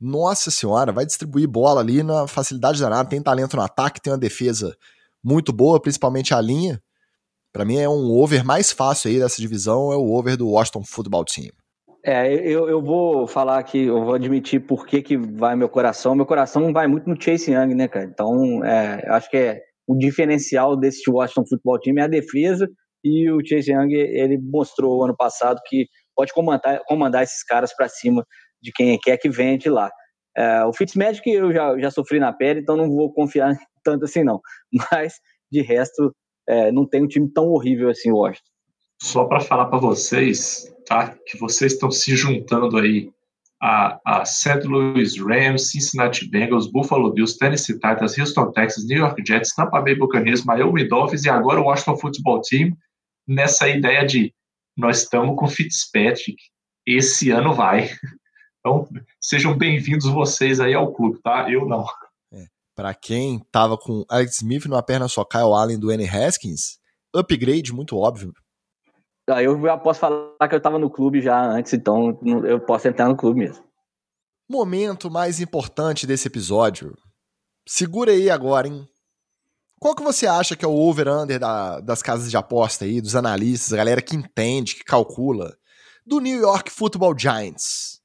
[0.00, 4.18] nossa senhora, vai distribuir bola ali na facilidade danada, tem talento no ataque, tem uma
[4.18, 4.76] defesa
[5.22, 6.80] muito boa, principalmente a linha.
[7.52, 10.84] Para mim é um over mais fácil aí dessa divisão, é o over do Washington
[10.84, 11.50] Football Team.
[12.06, 16.14] É, eu, eu vou falar aqui, eu vou admitir por que, que vai meu coração.
[16.14, 18.04] Meu coração vai muito no Chase Young, né, cara?
[18.04, 22.68] Então, é, acho que é o diferencial desse Washington Football Team é a defesa
[23.02, 27.88] e o Chase Young, ele mostrou ano passado que pode comandar, comandar esses caras para
[27.88, 28.24] cima
[28.62, 29.90] de quem quer que venha de lá.
[30.36, 34.24] É, o Fitzmagic eu já, já sofri na pele, então não vou confiar tanto assim
[34.24, 34.40] não.
[34.90, 35.14] Mas,
[35.50, 36.14] de resto,
[36.48, 38.53] é, não tem um time tão horrível assim o Washington.
[39.04, 41.14] Só para falar para vocês, tá?
[41.26, 43.10] Que vocês estão se juntando aí
[43.60, 44.66] a, a St.
[44.66, 49.94] Louis Rams, Cincinnati Bengals, Buffalo Bills, Tennessee Titans, Houston Texas, New York Jets, Tampa Bay
[49.94, 52.74] Buccaneers, Miami Dolphins e agora o Washington Football Team
[53.28, 54.32] nessa ideia de
[54.74, 56.36] nós estamos com Fitzpatrick,
[56.86, 57.90] esse ano vai.
[58.66, 58.88] Então,
[59.20, 61.50] sejam bem-vindos vocês aí ao clube, tá?
[61.50, 61.84] Eu não.
[62.32, 66.08] É, para quem tava com Alex Smith numa perna só, Kyle Allen do N.
[66.08, 66.78] Haskins,
[67.14, 68.32] upgrade muito óbvio
[69.28, 72.88] ah, eu já posso falar que eu estava no clube já antes, então eu posso
[72.88, 73.64] entrar no clube mesmo.
[74.48, 76.94] Momento mais importante desse episódio.
[77.66, 78.86] Segura aí agora, hein?
[79.80, 83.16] Qual que você acha que é o over-under da, das casas de aposta aí, dos
[83.16, 85.56] analistas, a galera que entende, que calcula,
[86.06, 88.00] do New York Football Giants?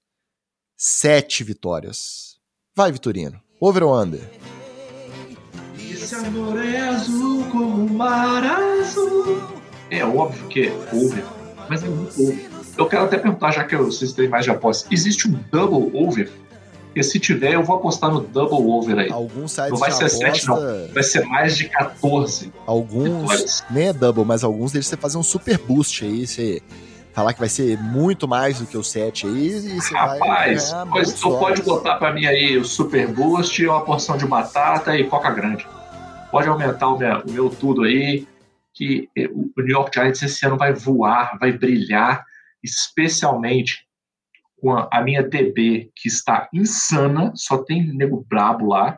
[0.78, 2.38] Sete vitórias.
[2.74, 3.41] Vai, Vitorino.
[3.59, 4.22] Over ou under?
[5.78, 9.59] Esse amor é azul como o mar azul.
[9.91, 11.23] É óbvio que é over,
[11.67, 12.49] mas é muito over.
[12.77, 16.31] Eu quero até perguntar, já que vocês têm mais de aposta, existe um double over?
[16.85, 19.11] Porque se tiver, eu vou apostar no double over aí.
[19.11, 20.31] Alguns sites não vai ser aposta...
[20.31, 20.93] 7, não.
[20.93, 22.51] Vai ser mais de 14.
[22.65, 26.61] Alguns, nem é double, mas alguns deles você fazer um super boost aí, você
[27.13, 30.85] falar que vai ser muito mais do que o 7 aí e você Rapaz, vai
[30.91, 35.03] pois tu pode botar para mim aí o super boost, uma porção de batata e
[35.03, 35.67] coca grande.
[36.31, 38.27] Pode aumentar o meu, o meu tudo aí
[38.80, 42.23] que eh, o New York Giants esse ano vai voar, vai brilhar,
[42.63, 43.86] especialmente
[44.61, 48.97] com a, minha DB, que está insana, só tem nego brabo lá,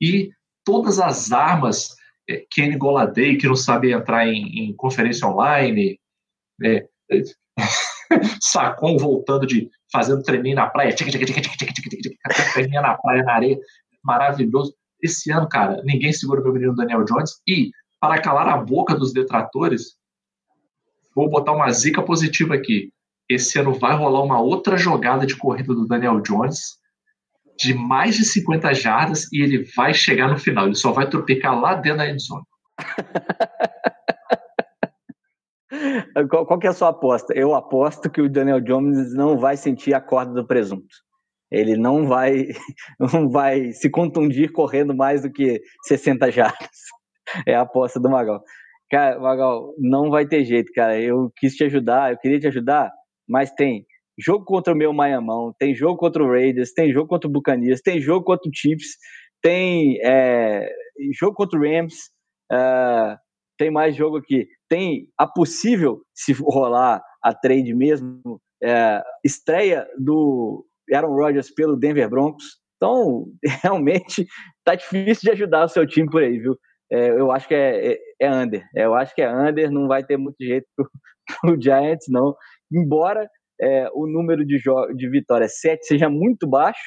[0.00, 0.30] e
[0.64, 1.94] todas as armas,
[2.28, 6.00] é, Kenny Goladay, que não sabe entrar em, em conferência online,
[6.62, 7.22] é, é,
[8.40, 13.58] Sacon voltando de fazendo treininho na praia, treininho na praia, na areia,
[14.02, 14.74] maravilhoso.
[15.02, 17.40] Esse ano, cara, ninguém segura meu menino Daniel Jones.
[17.46, 17.70] E,
[18.00, 19.96] para calar a boca dos detratores,
[21.14, 22.92] vou botar uma zica positiva aqui.
[23.28, 26.78] Esse ano vai rolar uma outra jogada de corrida do Daniel Jones
[27.58, 30.66] de mais de 50 jardas e ele vai chegar no final.
[30.66, 32.44] Ele só vai tropicar lá dentro da endzone.
[36.30, 37.34] qual, qual é a sua aposta?
[37.34, 40.94] Eu aposto que o Daniel Jones não vai sentir a corda do presunto.
[41.50, 42.46] Ele não vai,
[42.98, 46.68] não vai se contundir correndo mais do que 60 jardas.
[47.46, 48.42] É a aposta do Magal.
[48.90, 51.00] Cara, Magal, não vai ter jeito, cara.
[51.00, 52.90] Eu quis te ajudar, eu queria te ajudar,
[53.28, 53.84] mas tem
[54.18, 57.80] jogo contra o meu Miamão, tem jogo contra o Raiders, tem jogo contra o Buccaneers,
[57.80, 58.96] tem jogo contra o Chiefs,
[59.42, 60.68] tem é,
[61.18, 61.94] jogo contra o Rams,
[62.52, 63.16] uh,
[63.58, 64.46] tem mais jogo aqui.
[64.68, 72.08] Tem a possível, se rolar a trade mesmo, é, estreia do Aaron Rodgers pelo Denver
[72.08, 72.44] Broncos.
[72.76, 73.26] Então,
[73.62, 74.26] realmente,
[74.64, 76.56] tá difícil de ajudar o seu time por aí, viu?
[76.90, 78.64] É, eu acho que é, é, é, under.
[78.74, 80.90] É, eu acho que é under, não vai ter muito jeito pro,
[81.60, 82.34] Giants, não.
[82.72, 83.28] Embora
[83.60, 84.58] é, o número de,
[84.96, 86.80] de vitórias 7 seja muito baixo,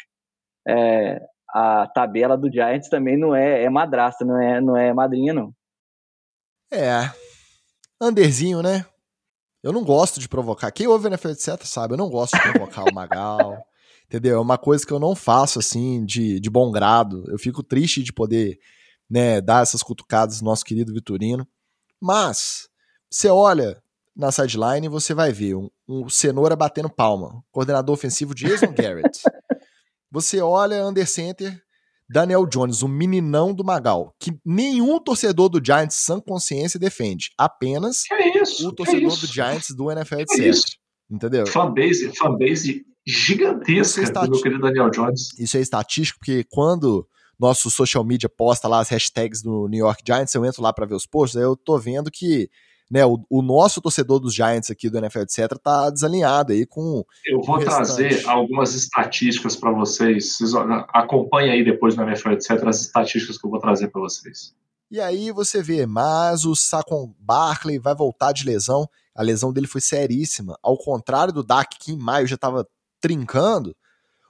[0.68, 1.20] é,
[1.54, 5.54] a tabela do Giants também não é, é madrasta, não é, não é madrinha, não.
[6.72, 7.12] É.
[8.00, 8.86] Anderzinho, né?
[9.62, 10.72] Eu não gosto de provocar.
[10.72, 11.94] Quem ouve NFL, etc., sabe?
[11.94, 13.64] Eu não gosto de provocar o Magal.
[14.06, 14.38] Entendeu?
[14.38, 17.24] É uma coisa que eu não faço assim de, de bom grado.
[17.28, 18.58] Eu fico triste de poder
[19.12, 21.46] né, dar essas cutucadas no nosso querido Vitorino.
[22.02, 22.70] Mas,
[23.10, 23.84] você olha
[24.16, 27.44] na sideline e você vai ver um, um cenoura batendo palma.
[27.52, 29.22] Coordenador ofensivo Jason Garrett.
[30.10, 31.62] Você olha under center,
[32.10, 37.32] Daniel Jones, o meninão do Magal, que nenhum torcedor do Giants sã consciência defende.
[37.38, 38.04] Apenas
[38.42, 40.56] isso, o torcedor do Giants do NFL, etc.
[41.10, 41.46] Entendeu?
[41.48, 45.38] Fanbase, fanbase gigantesca é do meu querido Daniel Jones.
[45.38, 47.08] Isso é estatístico, porque quando
[47.42, 50.86] nosso social media posta lá as hashtags do New York Giants, eu entro lá para
[50.86, 52.50] ver os posts, aí eu tô vendo que
[52.90, 57.06] né, o, o, nosso torcedor dos Giants aqui do NFL, etc., tá desalinhado aí com.
[57.26, 60.38] Eu vou trazer algumas estatísticas para vocês.
[60.38, 60.54] vocês.
[60.90, 64.54] Acompanhem aí depois no NFL, etc., as estatísticas que eu vou trazer para vocês.
[64.92, 68.86] E aí você vê, mas o Saquon Barkley vai voltar de lesão.
[69.16, 70.60] A lesão dele foi seríssima.
[70.62, 72.68] Ao contrário do Dak, que em maio já estava
[73.00, 73.74] trincando,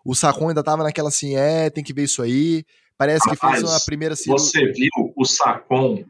[0.05, 2.63] o Sacon ainda tava naquela assim, é, tem que ver isso aí.
[3.01, 4.61] Parece que fez uma primeira cirurgia.
[4.61, 6.05] Você viu o Sacon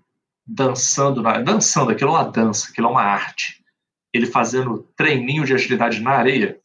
[0.46, 3.64] dançando, na, dançando, aquilo é uma dança, aquilo é uma arte.
[4.14, 6.60] Ele fazendo treininho de agilidade na areia.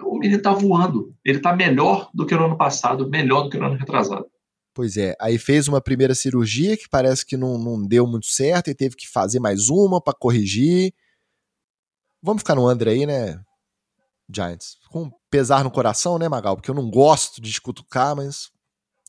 [0.00, 1.14] O menino tá voando.
[1.24, 4.26] Ele tá melhor do que no ano passado, melhor do que no ano retrasado.
[4.74, 8.68] Pois é, aí fez uma primeira cirurgia que parece que não, não deu muito certo
[8.68, 10.92] e teve que fazer mais uma para corrigir.
[12.20, 13.40] Vamos ficar no under aí, né?
[14.28, 14.76] Giants.
[14.90, 16.56] Com pesar no coração, né, Magal?
[16.56, 18.50] Porque eu não gosto de escutucar, mas.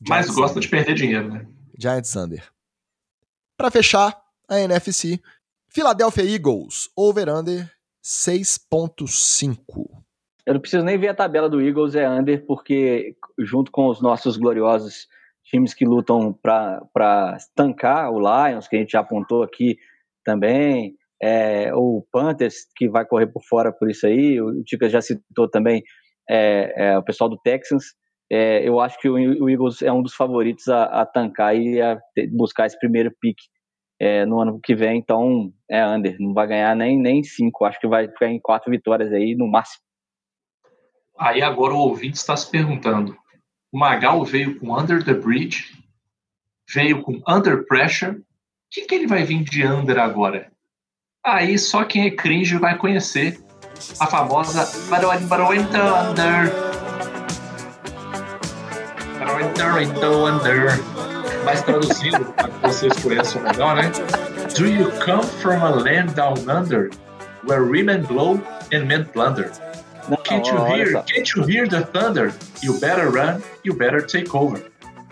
[0.06, 1.46] Giants mas gosta de perder dinheiro, né?
[1.78, 2.48] Giants Under.
[3.56, 5.20] Para fechar, a NFC.
[5.68, 7.70] Philadelphia Eagles, over-under
[8.04, 9.56] 6.5.
[10.46, 14.00] Eu não preciso nem ver a tabela do Eagles, é under, porque junto com os
[14.00, 15.06] nossos gloriosos
[15.44, 19.76] times que lutam para tancar o Lions, que a gente já apontou aqui
[20.24, 25.00] também, é, o Panthers, que vai correr por fora por isso aí, o Ticas já
[25.00, 25.82] citou também
[26.28, 27.84] é, é, o pessoal do Texans.
[28.30, 31.80] É, eu acho que o, o, Eagles é um dos favoritos a, a tancar e
[31.82, 31.98] a
[32.32, 33.36] buscar esse primeiro pick
[34.00, 37.80] é, no ano que vem, então é under, não vai ganhar nem, nem cinco, acho
[37.80, 39.82] que vai ficar em quatro vitórias aí no máximo.
[41.18, 43.16] Aí agora o ouvinte está se perguntando:
[43.72, 45.76] o Magal veio com Under the Bridge,
[46.72, 48.24] veio com Under Pressure, o
[48.70, 50.50] que, que ele vai vir de Under agora?
[51.26, 53.38] Aí só quem é cringe vai conhecer
[53.98, 56.69] a famosa Barone Barone Thunder.
[59.70, 60.70] Barone Under.
[61.44, 63.90] Mas traduzindo, para que vocês conheçam melhor, né?
[64.56, 66.90] Do you come from a land down under
[67.44, 68.40] where women blow
[68.72, 69.50] and men plunder?
[70.24, 71.02] Can't you hear?
[71.04, 72.32] Can't you hear the thunder?
[72.62, 73.42] You better run.
[73.64, 74.60] You better take over.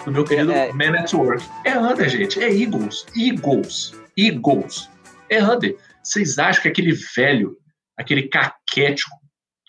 [0.05, 1.43] Do meu querido é, Man at Work.
[1.65, 2.43] É under, gente.
[2.43, 3.07] É Eagles.
[3.17, 3.95] Eagles.
[4.17, 4.89] Eagles.
[5.31, 5.77] É under.
[6.03, 7.57] Vocês acham que aquele velho,
[7.97, 9.17] aquele caquético,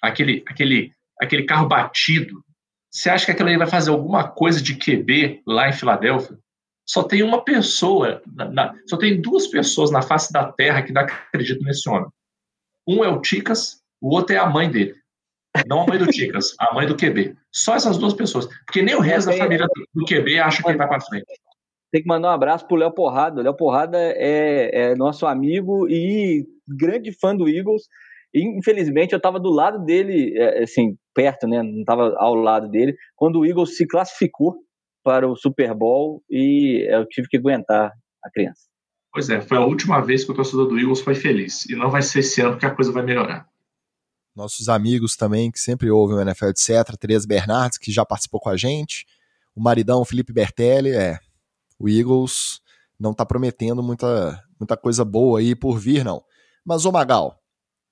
[0.02, 2.44] aquele, aquele, aquele carro batido,
[2.92, 6.38] você acha que aquele aí vai fazer alguma coisa de QB lá em Filadélfia?
[6.86, 10.98] Só tem uma pessoa, na, na, só tem duas pessoas na face da Terra que
[10.98, 12.10] acreditam nesse homem.
[12.88, 14.96] Um é o Ticas, o outro é a mãe dele.
[15.68, 17.36] Não a mãe do Ticas, a mãe do QB.
[17.52, 18.48] Só essas duas pessoas.
[18.66, 21.28] Porque nem o resto da família do QB acha que ele vai para frente.
[21.92, 23.42] Tem que mandar um abraço pro Léo Porrada.
[23.42, 27.84] Léo Porrada é, é, nosso amigo e grande fã do Eagles.
[28.34, 31.64] E, infelizmente, eu estava do lado dele, é, assim, perto, né?
[31.64, 34.56] Não estava ao lado dele, quando o Eagles se classificou
[35.04, 37.92] para o Super Bowl e eu tive que aguentar
[38.24, 38.70] a criança.
[39.12, 41.66] Pois é, foi a última vez que o torcedor do Eagles foi feliz.
[41.66, 43.48] E não vai ser esse ano que a coisa vai melhorar.
[44.36, 46.96] Nossos amigos também, que sempre ouvem o NFL, etc.
[46.98, 49.06] Tereza Bernardes, que já participou com a gente.
[49.56, 51.18] O maridão Felipe Bertelli, é.
[51.80, 52.62] O Eagles
[53.00, 56.24] não tá prometendo muita, muita coisa boa aí por vir, não.
[56.64, 57.39] Mas, ô Magal,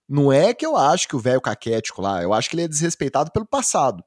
[0.08, 2.68] não é que eu acho que o velho caquético lá, eu acho que ele é
[2.68, 4.03] desrespeitado pelo passado.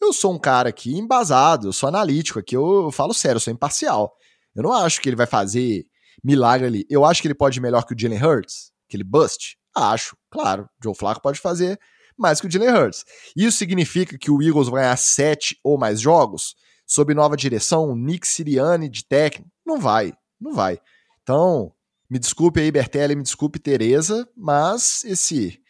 [0.00, 3.52] Eu sou um cara aqui embasado, eu sou analítico aqui, eu, falo sério, eu sou
[3.52, 4.12] imparcial.
[4.54, 5.84] Eu não acho que ele vai fazer
[6.22, 6.86] milagre ali.
[6.90, 9.56] Eu acho que ele pode ir melhor que o Jalen Hurts, que ele bust.
[9.74, 10.68] Acho, claro.
[10.82, 11.78] Joe Flacco pode fazer
[12.18, 13.04] mais que o Jalen Hurts.
[13.36, 16.54] Isso significa que o Eagles vai ganhar sete ou mais jogos
[16.86, 19.50] sob nova direção, Nick Sirianni de técnico?
[19.66, 20.78] Não vai, não vai.
[21.22, 21.72] Então,
[22.10, 25.60] me desculpe aí, Bertelli, me desculpe, Tereza, mas esse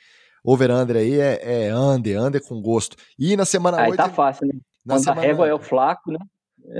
[0.44, 2.96] over-under aí é, é under, under com gosto.
[3.18, 3.96] E na semana aí 8...
[3.96, 4.54] tá fácil, né?
[4.84, 5.20] Na Quando semana...
[5.20, 6.18] a régua é o flaco, né?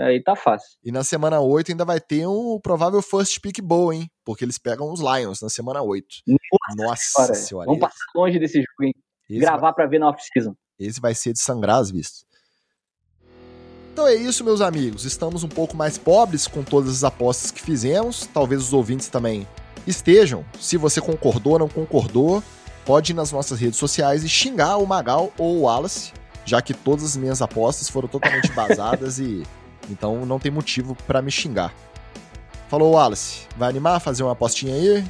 [0.04, 0.78] Aí tá fácil.
[0.84, 4.11] E na semana 8 ainda vai ter um provável first pick boa, hein?
[4.24, 6.07] Porque eles pegam os Lions na semana 8.
[6.26, 7.66] Nossa, Nossa senhora.
[7.66, 8.92] Vamos passar longe desse jogo, hein?
[9.28, 9.74] Esse Gravar vai...
[9.74, 10.54] pra ver na off-season.
[10.78, 12.24] Esse vai ser de sangrar as vistas.
[13.97, 15.07] Então é isso, meus amigos.
[15.07, 18.28] Estamos um pouco mais pobres com todas as apostas que fizemos.
[18.30, 19.49] Talvez os ouvintes também
[19.86, 20.44] estejam.
[20.61, 22.42] Se você concordou ou não concordou,
[22.84, 26.12] pode ir nas nossas redes sociais e xingar o Magal ou o Wallace,
[26.44, 29.44] já que todas as minhas apostas foram totalmente basadas e
[29.88, 31.72] então não tem motivo para me xingar.
[32.68, 33.47] Falou, Wallace.
[33.57, 35.05] Vai animar fazer uma apostinha aí?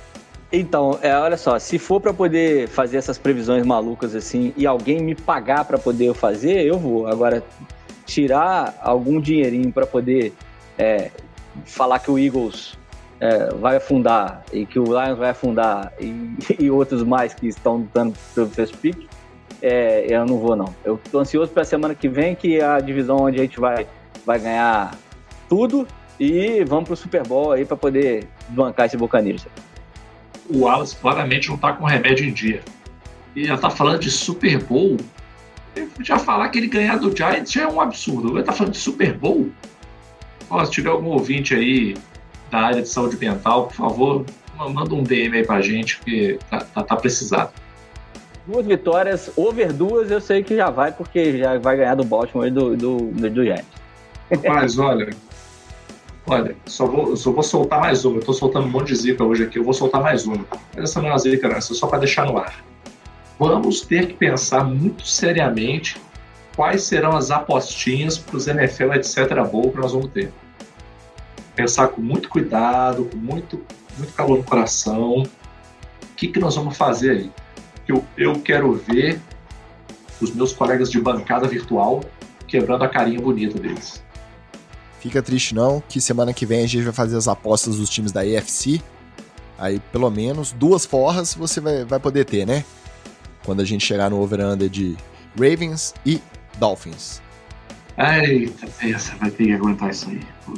[0.52, 5.02] Então, é, olha só, se for para poder fazer essas previsões malucas assim e alguém
[5.02, 7.08] me pagar para poder fazer, eu vou.
[7.08, 7.42] Agora,
[8.06, 10.32] tirar algum dinheirinho para poder
[10.78, 11.10] é,
[11.64, 12.78] falar que o Eagles
[13.20, 17.78] é, vai afundar e que o Lions vai afundar e, e outros mais que estão
[17.78, 19.06] lutando pelo first pick,
[19.60, 20.74] é, eu não vou não.
[20.84, 23.58] Eu tô ansioso para a semana que vem, que é a divisão onde a gente
[23.58, 23.86] vai,
[24.24, 24.96] vai ganhar
[25.48, 25.86] tudo
[26.20, 29.46] e vamos pro Super Bowl aí para poder bancar esse Buccaneers.
[30.48, 32.62] O Wallace claramente não tá com remédio em dia.
[33.34, 34.96] E já tá falando de Super Bowl
[36.00, 38.36] já falar que ele ganhar do Giants já é um absurdo.
[38.36, 39.48] Ele tá falando de Super Bowl?
[40.48, 41.96] Ó, se tiver algum ouvinte aí
[42.50, 44.24] da área de saúde mental, por favor,
[44.72, 47.52] manda um DM aí pra gente, porque tá, tá, tá precisado.
[48.46, 52.46] Duas vitórias, over duas, eu sei que já vai, porque já vai ganhar do Baltimore
[52.46, 53.66] e do, do, do, do Giants.
[54.30, 55.10] Rapaz, olha,
[56.28, 58.18] olha, só vou, só vou soltar mais uma.
[58.18, 60.46] Eu tô soltando um monte de zica hoje aqui, eu vou soltar mais uma.
[60.74, 62.54] Mas essa não é uma zica, não, essa é só pra deixar no ar
[63.38, 66.00] vamos ter que pensar muito seriamente
[66.54, 69.16] quais serão as apostinhas para os NFL, etc.
[69.50, 70.32] Bowl que nós vamos ter.
[71.54, 73.62] Pensar com muito cuidado, com muito,
[73.96, 75.22] muito calor no coração.
[75.22, 77.30] O que, que nós vamos fazer aí?
[77.86, 79.20] Eu, eu quero ver
[80.20, 82.02] os meus colegas de bancada virtual
[82.46, 84.02] quebrando a carinha bonita deles.
[85.00, 88.12] Fica triste não, que semana que vem a gente vai fazer as apostas dos times
[88.12, 88.80] da EFC.
[89.58, 92.64] Aí, pelo menos, duas forras você vai, vai poder ter, né?
[93.44, 94.96] Quando a gente chegar no over-under de
[95.38, 96.20] Ravens e
[96.58, 97.22] Dolphins.
[97.98, 100.20] Eita, essa vai ter que aguentar isso aí.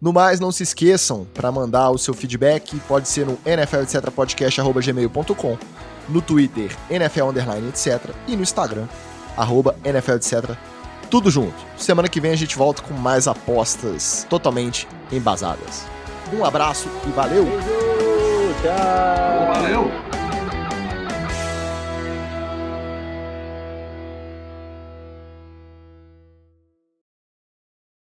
[0.00, 5.58] No mais, não se esqueçam, para mandar o seu feedback, pode ser no nfletcpodcast.gmail.com,
[6.08, 8.14] no Twitter, NFL Underline, etc.
[8.28, 8.86] e no Instagram,
[9.36, 10.56] arroba NFL, etc.
[11.10, 11.56] Tudo junto.
[11.76, 15.84] Semana que vem a gente volta com mais apostas totalmente embasadas.
[16.32, 17.46] Um abraço e valeu!
[18.62, 19.48] Tchau!
[19.52, 20.17] Valeu!